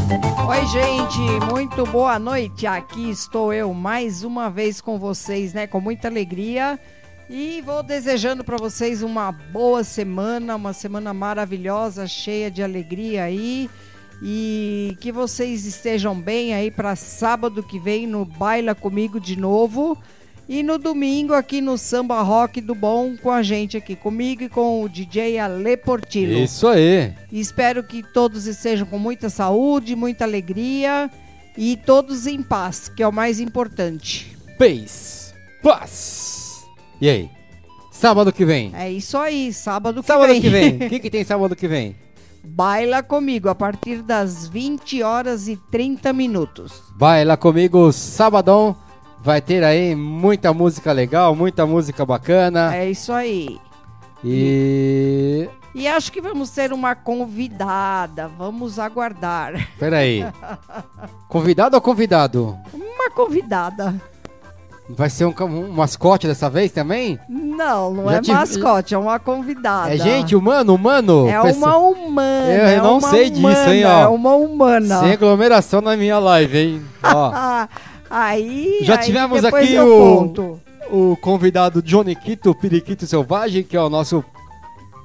[0.48, 1.20] Oi, gente,
[1.52, 2.68] muito boa noite.
[2.68, 5.66] Aqui estou eu mais uma vez com vocês, né?
[5.66, 6.80] Com muita alegria.
[7.34, 13.70] E vou desejando para vocês uma boa semana, uma semana maravilhosa, cheia de alegria aí.
[14.22, 19.98] E que vocês estejam bem aí para sábado que vem no Baila Comigo de novo.
[20.50, 24.50] E no domingo aqui no Samba Rock do Bom com a gente aqui, comigo e
[24.50, 26.38] com o DJ Ale Portillo.
[26.38, 27.14] Isso aí!
[27.32, 31.10] Espero que todos estejam com muita saúde, muita alegria
[31.58, 34.36] e todos em paz, que é o mais importante.
[34.58, 35.34] Paz!
[35.64, 36.41] Paz!
[37.02, 37.30] E aí?
[37.92, 38.72] Sábado que vem?
[38.76, 40.42] É isso aí, sábado que Sábado vem.
[40.42, 40.76] que vem.
[40.76, 41.96] O que, que tem sábado que vem?
[42.44, 46.82] Baila comigo a partir das 20 horas e 30 minutos.
[46.96, 48.76] Baila comigo, sabadão.
[49.24, 52.76] Vai ter aí muita música legal, muita música bacana.
[52.76, 53.60] É isso aí.
[54.24, 55.48] E.
[55.76, 58.28] E acho que vamos ter uma convidada.
[58.28, 59.70] Vamos aguardar.
[59.78, 60.26] Peraí.
[61.30, 62.58] Convidado ou convidado?
[62.74, 64.02] Uma convidada.
[64.96, 67.20] Vai ser um, um mascote dessa vez também?
[67.30, 69.94] Não, não Já é tive- mascote, é uma convidada.
[69.94, 71.28] É gente humano, humano?
[71.28, 72.54] É uma humana.
[72.54, 74.02] Eu é não sei disso, humana, hein, ó.
[74.02, 75.00] É uma humana.
[75.00, 76.82] Sem aglomeração na minha live, hein?
[77.04, 77.32] Ó.
[78.10, 78.80] Aí.
[78.82, 80.60] Já aí tivemos aqui eu o, conto.
[80.92, 84.24] o convidado Johnny Quito, Periquito Selvagem, que é o nosso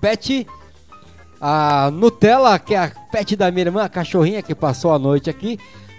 [0.00, 0.46] pet.
[1.40, 5.28] A Nutella, que é a pet da minha irmã, a cachorrinha que passou a noite
[5.30, 5.58] aqui.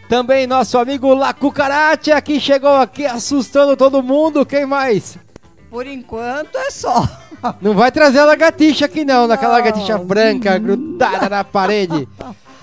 [0.10, 4.46] Também nosso amigo La Cucaracha, que chegou aqui assustando todo mundo.
[4.46, 5.18] Quem mais?
[5.70, 7.08] Por enquanto é só.
[7.62, 12.08] Não vai trazer a lagartixa aqui não, naquela lagartixa branca grudada na parede.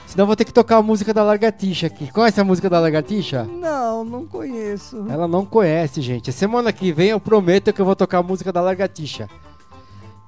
[0.07, 2.11] Senão vou ter que tocar a música da lagartixa aqui.
[2.11, 3.45] Conhece a música da lagartixa?
[3.45, 5.05] Não, não conheço.
[5.09, 6.33] Ela não conhece, gente.
[6.33, 9.29] Semana que vem eu prometo que eu vou tocar a música da lagartixa.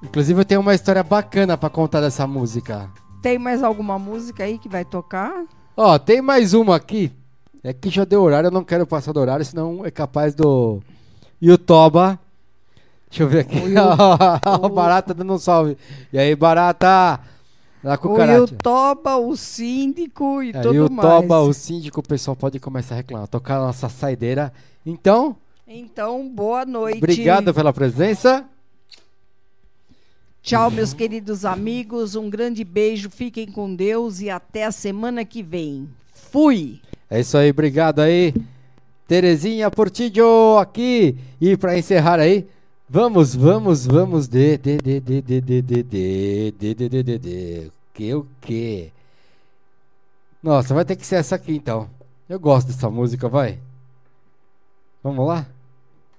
[0.03, 2.89] Inclusive eu tenho uma história bacana pra contar dessa música.
[3.21, 5.45] Tem mais alguma música aí que vai tocar?
[5.77, 7.11] Ó, tem mais uma aqui.
[7.63, 10.81] É que já deu horário, eu não quero passar do horário, senão é capaz do
[11.41, 12.19] Yutoba.
[13.09, 13.57] Deixa eu ver aqui.
[14.63, 15.77] O, Barata dando um salve.
[16.11, 17.19] E aí, Barata?
[17.83, 18.21] Lá com o o.
[18.23, 21.47] Yutoba, o síndico e Aí tudo o Toba, mais.
[21.47, 23.27] o síndico, o pessoal pode começar a reclamar.
[23.27, 24.51] Tocar a nossa saideira.
[24.85, 25.35] Então,
[25.67, 26.97] Então, boa noite.
[26.97, 28.43] obrigado pela presença.
[30.41, 32.15] Tchau, meus queridos amigos.
[32.15, 33.09] Um grande beijo.
[33.09, 35.89] Fiquem com Deus e até a semana que vem.
[36.13, 36.79] Fui!
[37.09, 38.33] É isso aí, obrigado aí.
[39.07, 41.17] Terezinha Portillo aqui.
[41.39, 42.47] E pra encerrar aí,
[42.89, 47.19] vamos, vamos, vamos de de de de de de de de de de de de
[47.19, 48.91] de que o que?
[50.43, 51.89] Nossa, vai ter que ser essa aqui então.
[52.29, 53.57] Eu gosto dessa música, vai.
[55.01, 55.47] Vamos lá?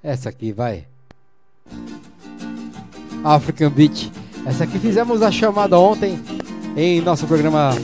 [0.03, 0.86] Essa aqui, vai.
[3.24, 4.11] African Beach.
[4.47, 6.19] Essa aqui fizemos a chamada ontem
[6.77, 7.77] em nosso programa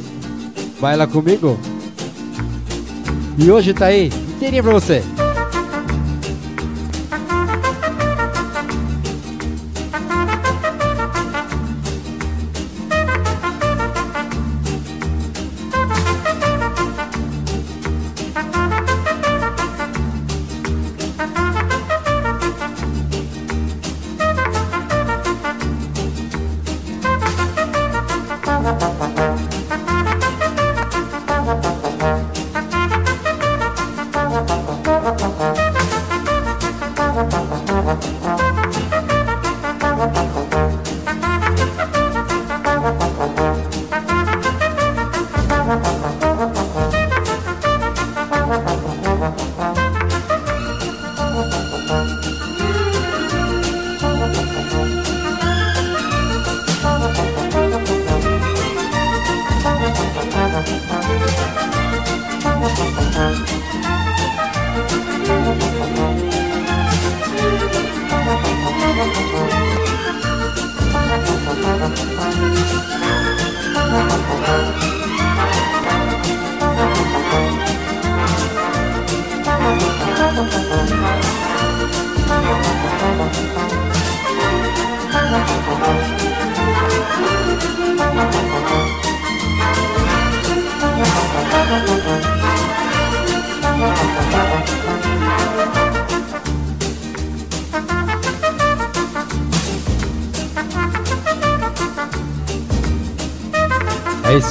[0.81, 1.59] Baila Comigo.
[3.39, 5.03] E hoje tá aí, inteirinha pra você.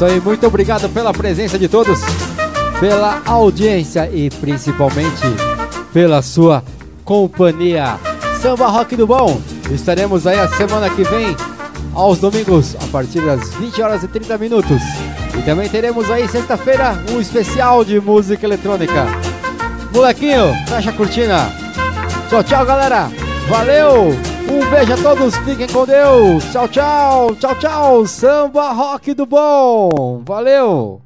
[0.04, 2.02] Isso aí, muito obrigado pela presença de todos,
[2.80, 5.24] pela audiência e principalmente
[5.94, 6.62] pela sua
[7.06, 7.98] companhia.
[8.42, 9.40] Samba Rock do Bom,
[9.72, 11.36] estaremos aí a semana que vem,
[11.94, 14.82] aos domingos, a partir das 20 horas e 30 minutos.
[15.38, 19.06] E também teremos aí sexta-feira um especial de música eletrônica.
[19.94, 21.50] Molequinho, fecha a cortina.
[22.30, 23.10] Tchau, tchau, galera.
[23.48, 24.33] Valeu.
[24.54, 25.36] Um beijo a todos.
[25.38, 26.44] Fiquem com Deus.
[26.52, 27.36] Tchau, tchau.
[27.36, 28.06] Tchau, tchau.
[28.06, 30.22] Samba Rock do Bom.
[30.24, 31.03] Valeu.